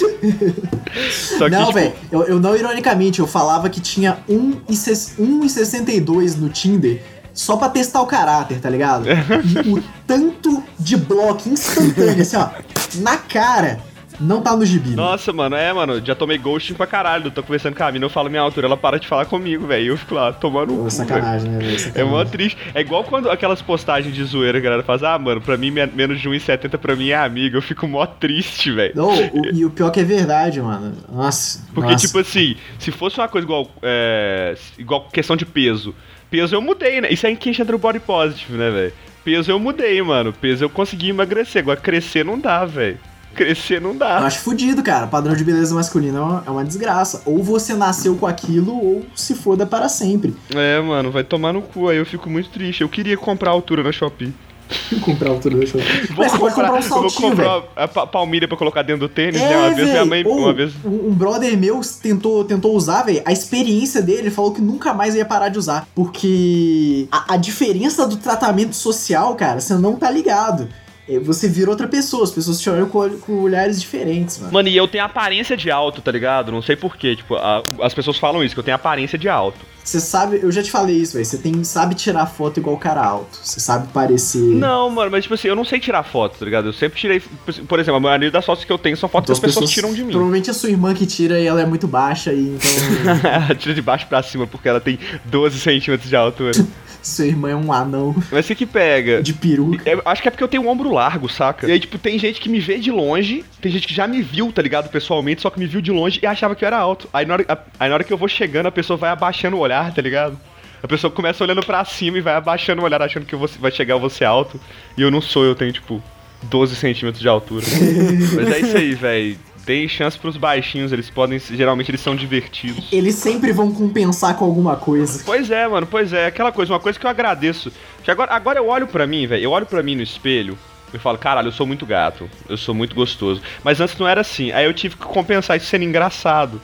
[1.11, 6.49] Só que, não, tipo, velho, eu, eu não ironicamente, eu falava que tinha 1,62 no
[6.49, 7.01] Tinder
[7.35, 9.07] só pra testar o caráter, tá ligado?
[9.09, 12.49] E o tanto de bloco instantâneo, assim, ó,
[12.97, 13.79] na cara,
[14.21, 14.91] não tá no gibi.
[14.91, 15.03] mano.
[15.03, 17.31] Nossa, mano, é, mano, já tomei ghosting pra caralho.
[17.31, 19.85] Tô conversando com a mina, eu falo minha altura, ela para de falar comigo, velho.
[19.85, 21.93] E eu fico lá, tomando Pô, o cu, sacanagem, né, velho?
[21.95, 22.57] É mó triste.
[22.75, 25.87] É igual quando aquelas postagens de zoeira, a galera faz, ah, mano, pra mim me-
[25.87, 27.57] menos de 1,70 pra mim é amiga.
[27.57, 28.93] Eu fico mó triste, velho.
[28.97, 30.93] Não, o- e o pior que é verdade, mano.
[31.11, 31.65] Nossa.
[31.75, 32.07] Porque, nossa.
[32.07, 35.95] tipo assim, se fosse uma coisa igual, é, igual questão de peso,
[36.31, 37.09] peso eu mudei, né?
[37.11, 38.93] Isso é que entra no body positive, né, velho?
[39.25, 40.33] Peso eu mudei, mano.
[40.33, 41.63] Peso eu consegui emagrecer.
[41.63, 42.99] Agora crescer não dá, velho.
[43.39, 44.19] Crescer não Eu dá.
[44.19, 45.07] acho fudido, cara.
[45.07, 47.23] Padrão de beleza masculina é uma, é uma desgraça.
[47.25, 50.35] Ou você nasceu com aquilo, ou se foda para sempre.
[50.55, 51.89] É, mano, vai tomar no cu.
[51.89, 52.81] Aí eu fico muito triste.
[52.83, 54.35] Eu queria comprar a altura na Shopee.
[55.01, 55.81] comprar a altura da show.
[56.11, 57.65] Vou Mas você pode comprar um eu vou saltinho, comprar velho.
[57.75, 59.57] a pa- palmilha pra colocar dentro do tênis, É, né?
[59.57, 60.23] Uma vez minha mãe.
[60.27, 60.73] Ou, Uma vez.
[60.85, 63.23] Um brother meu tentou, tentou usar, velho.
[63.25, 65.89] A experiência dele, ele falou que nunca mais ia parar de usar.
[65.95, 70.69] Porque a, a diferença do tratamento social, cara, você não tá ligado.
[71.09, 74.53] É, Você vira outra pessoa, as pessoas te olham com, com olhares diferentes, mano.
[74.53, 76.53] Mano, e eu tenho aparência de alto, tá ligado?
[76.53, 77.17] Não sei porquê.
[77.17, 79.59] Tipo, a- as pessoas falam isso, que eu tenho aparência de alto.
[79.83, 81.25] Você sabe, eu já te falei isso, velho.
[81.25, 83.39] Você tem, sabe tirar foto igual o cara alto.
[83.43, 84.39] Você sabe parecer.
[84.39, 86.67] Não, mano, mas tipo assim, eu não sei tirar foto, tá ligado?
[86.67, 87.21] Eu sempre tirei.
[87.67, 89.71] Por exemplo, a maioria das fotos que eu tenho são fotos Então que as pessoas,
[89.71, 90.11] tiram de mim.
[90.11, 93.31] Provavelmente a sua irmã que tira e ela é muito baixa e então.
[93.31, 96.53] ela tira de baixo pra cima porque ela tem 12 centímetros de altura.
[97.03, 99.23] Seu irmão é um anão Mas o que pega?
[99.23, 99.89] de peruca.
[99.89, 101.67] É, acho que é porque eu tenho um ombro largo, saca?
[101.67, 104.23] E aí, tipo, tem gente que me vê de longe, tem gente que já me
[104.23, 106.79] viu, tá ligado, pessoalmente, só que me viu de longe e achava que eu era
[106.79, 107.09] alto.
[107.13, 109.61] Aí na hora, aí na hora que eu vou chegando, a pessoa vai abaixando o
[109.61, 110.39] olhar, tá ligado?
[110.83, 113.49] A pessoa começa olhando pra cima e vai abaixando o olhar, achando que eu vou,
[113.59, 114.61] vai chegar eu ser alto.
[114.97, 116.03] E eu não sou, eu tenho, tipo,
[116.45, 117.65] 12 centímetros de altura.
[118.35, 119.39] Mas é isso aí, velho.
[119.69, 121.39] Deem chance pros baixinhos, eles podem.
[121.39, 122.87] Geralmente eles são divertidos.
[122.91, 125.23] Eles sempre vão compensar com alguma coisa.
[125.27, 126.25] Pois é, mano, pois é.
[126.25, 127.71] Aquela coisa, uma coisa que eu agradeço.
[128.03, 129.45] Que agora, agora eu olho pra mim, velho.
[129.45, 130.57] Eu olho pra mim no espelho
[130.95, 132.31] e falo, caralho, eu sou muito gato.
[132.49, 133.43] Eu sou muito gostoso.
[133.63, 134.53] Mas antes não era assim.
[134.53, 136.63] Aí eu tive que compensar isso sendo engraçado.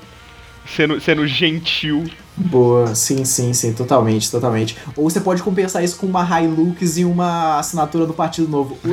[0.67, 2.07] Sendo, sendo gentil.
[2.35, 4.79] Boa, sim, sim, sim, totalmente, totalmente.
[4.97, 8.79] Ou você pode compensar isso com uma Hilux e uma assinatura do Partido Novo.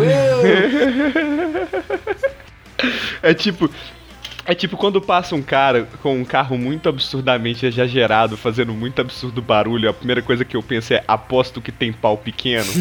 [3.21, 3.69] É tipo.
[4.51, 9.41] É tipo quando passa um cara com um carro muito absurdamente exagerado, fazendo muito absurdo
[9.41, 12.67] barulho, a primeira coisa que eu penso é aposto que tem pau pequeno.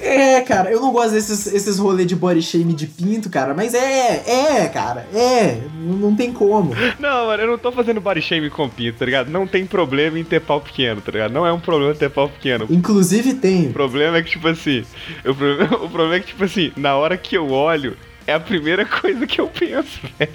[0.00, 3.74] É, cara, eu não gosto desses esses rolês de body shame de pinto, cara, mas
[3.74, 6.72] é, é, cara, é, não, tem como.
[6.98, 9.28] Não, mano, eu não tô fazendo body shame com pinto, tá ligado?
[9.28, 11.32] Não tem problema em ter pau pequeno, tá ligado?
[11.32, 12.66] Não é um problema ter pau pequeno.
[12.70, 13.66] Inclusive tem.
[13.66, 14.82] O problema é que, tipo assim,
[15.26, 17.94] o problema, o problema é que, tipo assim, na hora que eu olho,
[18.28, 20.32] é a primeira coisa que eu penso, velho.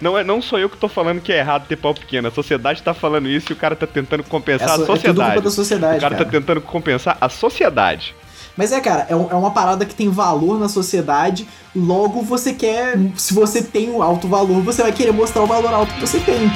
[0.00, 2.28] Não, é, não sou eu que tô falando que é errado ter pau pequeno.
[2.28, 4.86] A sociedade tá falando isso e o cara tá tentando compensar É a so- é
[4.86, 5.32] tudo sociedade.
[5.32, 6.24] culpa da sociedade, o cara, cara.
[6.24, 8.14] tá tentando compensar a sociedade.
[8.56, 11.46] Mas é, cara, é, um- é uma parada que tem valor na sociedade,
[11.76, 12.94] logo você quer.
[13.16, 16.18] Se você tem um alto valor, você vai querer mostrar o valor alto que você
[16.20, 16.50] tem.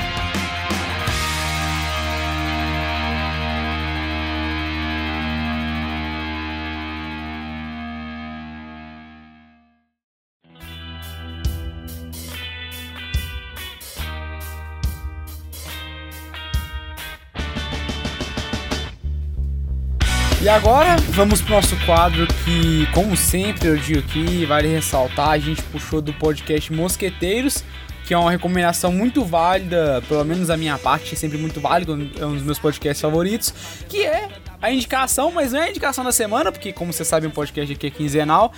[20.53, 25.63] Agora vamos pro nosso quadro que, como sempre eu digo aqui, vale ressaltar, a gente
[25.63, 27.65] puxou do podcast Mosqueteiros,
[28.05, 32.11] que é uma recomendação muito válida, pelo menos a minha parte, é sempre muito válido,
[32.19, 33.53] é um dos meus podcasts favoritos,
[33.89, 34.29] que é
[34.61, 37.73] a indicação, mas não é a indicação da semana, porque como você sabe, um podcast
[37.73, 38.53] aqui é quinzenal,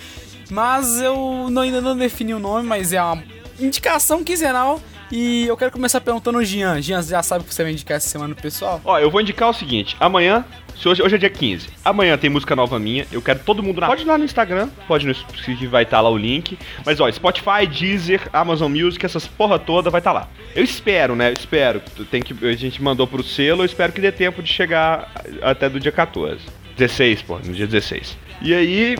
[0.49, 3.23] mas eu não- ainda não defini o nome, mas é uma
[3.59, 4.81] indicação quinzenal.
[5.11, 6.81] E eu quero começar perguntando ao Jean.
[6.81, 8.81] Jean, você já sabe o que você vai indicar essa semana pro pessoal?
[8.83, 10.43] Ó, eu vou indicar o seguinte: amanhã,
[10.75, 13.05] se hoje, hoje é dia 15, amanhã tem música nova minha.
[13.11, 13.87] Eu quero todo mundo na.
[13.87, 16.57] Pode ir lá no Instagram, pode no que vai estar lá o link.
[16.85, 20.27] Mas ó, Spotify, Deezer, Amazon Music, essas porra toda vai estar lá.
[20.55, 21.29] Eu espero, né?
[21.29, 21.81] Eu espero.
[22.09, 25.69] Tem que, a gente mandou pro selo, eu espero que dê tempo de chegar até
[25.69, 26.39] do dia 14.
[26.77, 28.17] 16, pô, no dia 16.
[28.41, 28.97] E aí,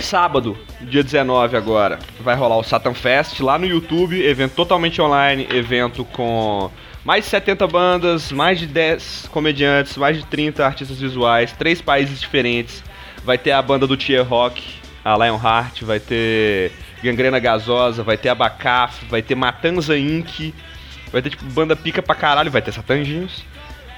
[0.00, 5.46] Sábado, dia 19 agora, vai rolar o Satan Fest lá no YouTube, evento totalmente online,
[5.50, 6.70] evento com
[7.04, 12.20] mais de 70 bandas, mais de 10 comediantes, mais de 30 artistas visuais, três países
[12.20, 12.82] diferentes.
[13.24, 14.62] Vai ter a banda do Tier Rock,
[15.04, 16.72] a Lionheart, vai ter
[17.02, 20.54] Gangrena Gasosa, vai ter Abacaf, vai ter Matanza Inc.,
[21.12, 23.44] vai ter tipo banda pica pra caralho, vai ter Satanginhos.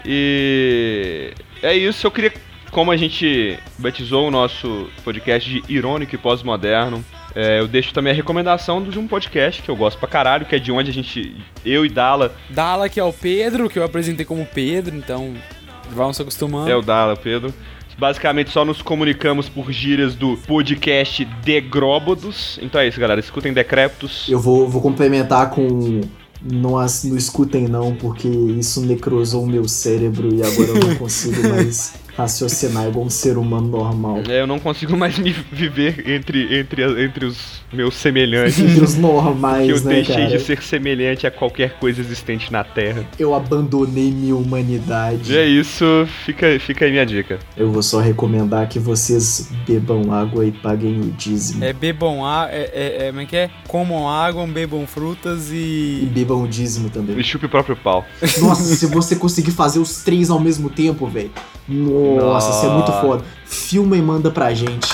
[0.05, 1.33] E
[1.63, 2.33] é isso, eu queria
[2.75, 7.03] como a gente batizou o nosso podcast de irônico e pós-moderno,
[7.35, 10.55] é, eu deixo também a recomendação de um podcast que eu gosto pra caralho, que
[10.55, 13.85] é de onde a gente, eu e Dala, Dala, que é o Pedro, que eu
[13.85, 15.33] apresentei como Pedro, então
[15.91, 16.69] vamos se acostumando.
[16.71, 17.55] é o Dala, Pedro.
[17.97, 22.59] Basicamente só nos comunicamos por gírias do podcast Degróbodos.
[22.61, 23.21] Então é isso, galera.
[23.21, 24.27] Escutem Decréptos.
[24.29, 26.01] Eu vou, vou complementar com.
[26.43, 30.97] Não, as- não escutem não, porque isso necrosou o meu cérebro e agora eu não
[30.97, 34.23] consigo mais raciocinar igual um ser humano normal.
[34.29, 38.59] É, eu não consigo mais me viver entre, entre, entre os meus semelhantes.
[38.59, 40.29] Entre os normais, que eu né, deixei cara?
[40.29, 43.05] de ser semelhante a qualquer coisa existente na Terra.
[43.19, 45.33] Eu abandonei minha humanidade.
[45.33, 45.85] E é isso,
[46.25, 47.39] fica, fica aí minha dica.
[47.57, 51.65] Eu vou só recomendar que vocês bebam água e paguem o dízimo.
[51.65, 53.51] É bebam água, é, é, é, como é que é?
[53.67, 56.11] Comam água, bebam frutas E e...
[56.13, 57.19] bebam o dízimo também.
[57.19, 58.05] E chupe o próprio pau.
[58.41, 61.31] Nossa, se você conseguir fazer os três ao mesmo tempo, velho.
[61.69, 63.01] Nossa, isso é muito Nossa.
[63.01, 63.25] foda.
[63.47, 64.93] Filma e manda pra gente.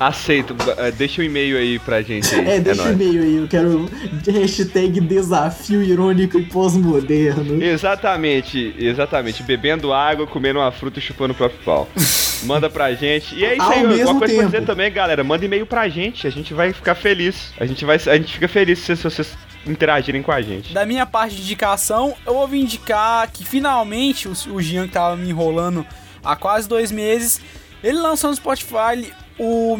[0.00, 2.46] Aceito, eh, deixa o e-mail aí pra gente aí.
[2.48, 3.00] É, deixa o nóis.
[3.00, 3.36] e-mail aí.
[3.36, 3.88] Eu quero
[4.26, 7.62] hashtag desafio irônico e pós-moderno.
[7.62, 9.42] Exatamente, exatamente.
[9.42, 11.88] Bebendo água, comendo uma fruta e chupando o próprio pau.
[12.44, 13.34] Manda pra gente.
[13.34, 14.44] E é isso Ao aí, mesmo uma coisa pra tempo.
[14.52, 15.24] dizer também, galera.
[15.24, 16.26] Manda e-mail pra gente.
[16.26, 17.52] A gente vai ficar feliz.
[17.58, 19.36] A gente, vai, a gente fica feliz se, se vocês
[19.66, 20.72] interagirem com a gente.
[20.72, 25.16] Da minha parte de indicação, eu vou indicar que finalmente o, o Jean que tava
[25.16, 25.86] me enrolando
[26.24, 27.40] há quase dois meses,
[27.82, 29.78] ele lançou no Spotify o,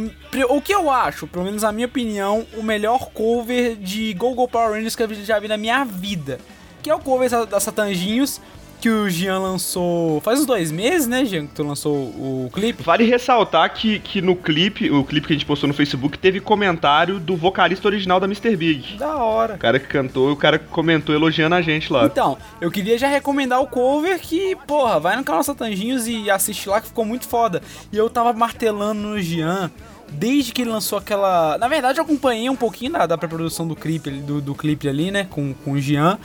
[0.48, 4.46] o que eu acho, pelo menos na minha opinião, o melhor cover de Go Go
[4.46, 6.38] Power Rangers que eu já vi na minha vida.
[6.82, 8.40] Que é o cover da, Satanginhos.
[8.78, 10.20] Que o Jean lançou.
[10.20, 12.82] Faz uns dois meses, né, Jean, que tu lançou o clipe?
[12.82, 16.40] Vale ressaltar que, que no clipe, o clipe que a gente postou no Facebook, teve
[16.40, 18.56] comentário do vocalista original da Mr.
[18.56, 18.96] Big.
[18.96, 19.54] Da hora.
[19.54, 22.06] O cara que cantou, o cara que comentou elogiando a gente lá.
[22.06, 26.68] Então, eu queria já recomendar o cover que, porra, vai no canal Satanjinhos e assiste
[26.68, 27.62] lá que ficou muito foda.
[27.92, 29.70] E eu tava martelando no Jean
[30.10, 31.58] desde que ele lançou aquela.
[31.58, 35.10] Na verdade, eu acompanhei um pouquinho da, da pré-produção do clipe, do, do clipe ali,
[35.10, 35.26] né?
[35.28, 36.18] Com, com o Jean.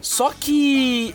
[0.00, 1.14] Só que.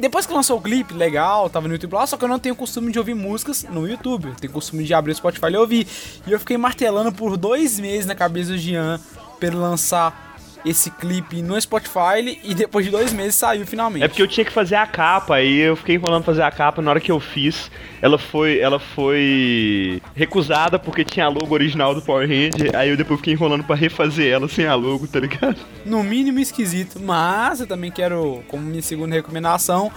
[0.00, 2.56] Depois que lançou o clipe, legal, tava no YouTube lá, só que eu não tenho
[2.56, 4.28] costume de ouvir músicas no YouTube.
[4.28, 5.86] Eu tenho costume de abrir o Spotify e ouvir.
[6.26, 8.98] E eu fiquei martelando por dois meses na cabeça do Jean
[9.38, 10.29] pra ele lançar
[10.64, 14.04] esse clipe no Spotify e depois de dois meses saiu finalmente.
[14.04, 16.82] É porque eu tinha que fazer a capa, aí eu fiquei enrolando fazer a capa,
[16.82, 21.94] na hora que eu fiz, ela foi, ela foi recusada porque tinha a logo original
[21.94, 25.20] do Power Ranger, aí eu depois fiquei enrolando pra refazer ela sem a logo, tá
[25.20, 25.56] ligado?
[25.84, 29.90] No mínimo esquisito, mas eu também quero, como minha segunda recomendação,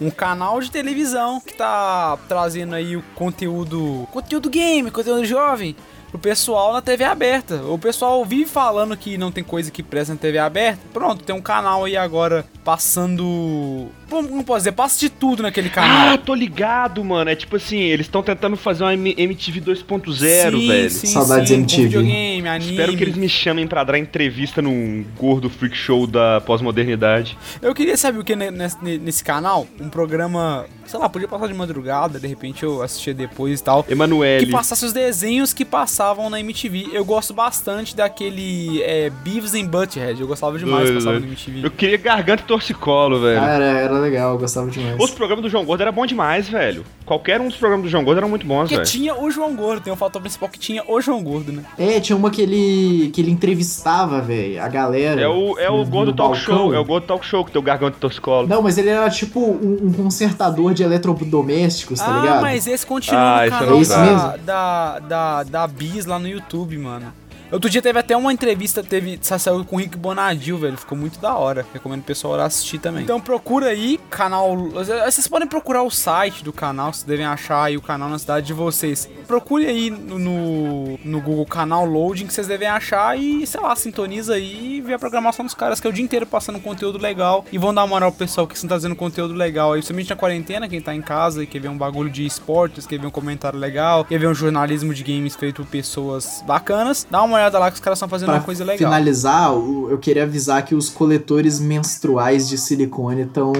[0.00, 5.74] um canal de televisão que tá trazendo aí o conteúdo, conteúdo game, conteúdo jovem
[6.10, 7.56] pro pessoal na TV aberta.
[7.64, 10.80] O pessoal vive falando que não tem coisa que presta na TV aberta.
[10.92, 13.88] Pronto, tem um canal aí agora passando.
[14.08, 14.72] Como posso dizer?
[14.72, 16.14] Passa de tudo naquele canal.
[16.14, 17.28] Ah, tô ligado, mano.
[17.30, 20.90] É tipo assim, eles estão tentando fazer uma M- MTV 2.0, velho.
[20.90, 21.82] sim, Saudades sim, MTV.
[21.84, 22.70] videogame, anime.
[22.70, 27.36] Espero que eles me chamem pra dar entrevista num gordo freak show da pós-modernidade.
[27.60, 31.48] Eu queria saber o que ne- nesse, nesse canal, um programa, sei lá, podia passar
[31.48, 33.84] de madrugada, de repente eu assistia depois e tal.
[33.88, 34.46] Emanuele.
[34.46, 36.88] Que passasse os desenhos que passavam na MTV.
[36.92, 40.20] Eu gosto bastante daquele é, Beavis and Butthead.
[40.20, 41.26] Eu gostava demais que Doido, passava na.
[41.26, 41.66] MTV.
[41.66, 43.40] Eu queria garganta e torcicolo, velho.
[43.42, 44.96] Ah, era, era legal, eu gostava demais.
[45.00, 46.84] Os programas do João Gordo era bom demais, velho.
[47.04, 48.86] Qualquer um dos programas do João Gordo eram muito bons, Porque velho.
[48.88, 51.62] tinha o João Gordo, tem o fator principal que tinha o João Gordo, né?
[51.78, 55.20] É, tinha uma que ele, que ele entrevistava, velho, a galera.
[55.20, 56.56] É o, é o no- Gordo no Talk balcão.
[56.58, 58.48] Show, é o Gordo Talk Show que tem o garganta e torcicolo.
[58.48, 62.40] Não, mas ele era tipo um, um consertador de eletrodomésticos, tá ah, ligado?
[62.42, 64.38] mas esse continua Ah, no é canal esse da, mesmo?
[64.44, 67.25] da, da, da Bis lá no YouTube, mano.
[67.50, 70.76] Outro dia teve até uma entrevista, teve saiu com o Rick Bonadil, velho.
[70.76, 71.64] Ficou muito da hora.
[71.72, 73.04] Recomendo o pessoal ir assistir também.
[73.04, 74.56] Então procura aí, canal.
[74.56, 78.46] Vocês podem procurar o site do canal, vocês devem achar aí o canal na cidade
[78.46, 79.08] de vocês.
[79.26, 84.34] Procure aí no, no, Google canal Loading que vocês devem achar e, sei lá, sintoniza
[84.34, 87.44] aí e vê a programação dos caras, que é o dia inteiro passando conteúdo legal.
[87.50, 90.68] E vão dar moral pro pessoal que está fazendo conteúdo legal aí, principalmente na quarentena,
[90.68, 93.58] quem tá em casa e quer ver um bagulho de esportes, quer ver um comentário
[93.58, 97.06] legal, quer ver um jornalismo de games feito por pessoas bacanas.
[97.10, 98.78] Dá uma olhada lá que os caras estão fazendo Pra uma coisa legal.
[98.78, 103.52] finalizar, eu queria avisar que os coletores menstruais de silicone estão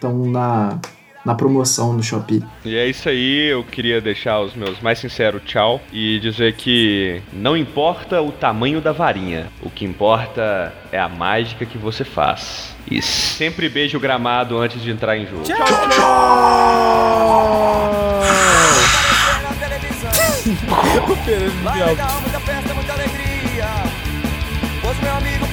[0.00, 0.78] tão na,
[1.24, 2.42] na promoção no Shopee.
[2.64, 7.20] E é isso aí, eu queria deixar os meus mais sinceros tchau e dizer que
[7.32, 12.74] não importa o tamanho da varinha, o que importa é a mágica que você faz.
[12.90, 15.42] E sempre beije o gramado antes de entrar em jogo.
[15.46, 15.66] Legal,
[21.62, 22.33] muita festa, muita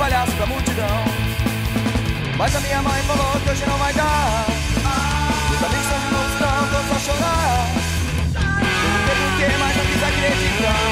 [0.02, 1.06] palhaço da multidão.
[2.36, 4.46] Mas a minha mãe falou que hoje não vai dar.
[5.48, 7.68] Meus amigos são de novo, estão todos a chorar.
[8.34, 10.88] Perguntei por quê, mas não quis acreditar.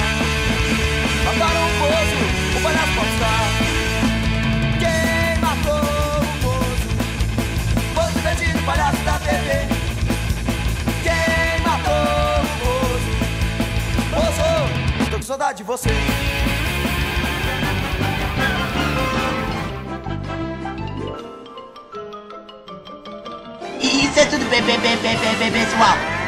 [1.26, 2.22] Mataram o moço,
[2.55, 3.43] o palhaço pode estar.
[4.78, 6.89] Quem matou o moço?
[7.95, 9.49] Foi o perdido, palhaço da TV.
[11.01, 13.10] Quem matou o moço?
[14.14, 15.89] Moço, tô com saudade de você.
[24.20, 26.18] É tudo bem, bem, bem, bem, bem, bem, pessoal.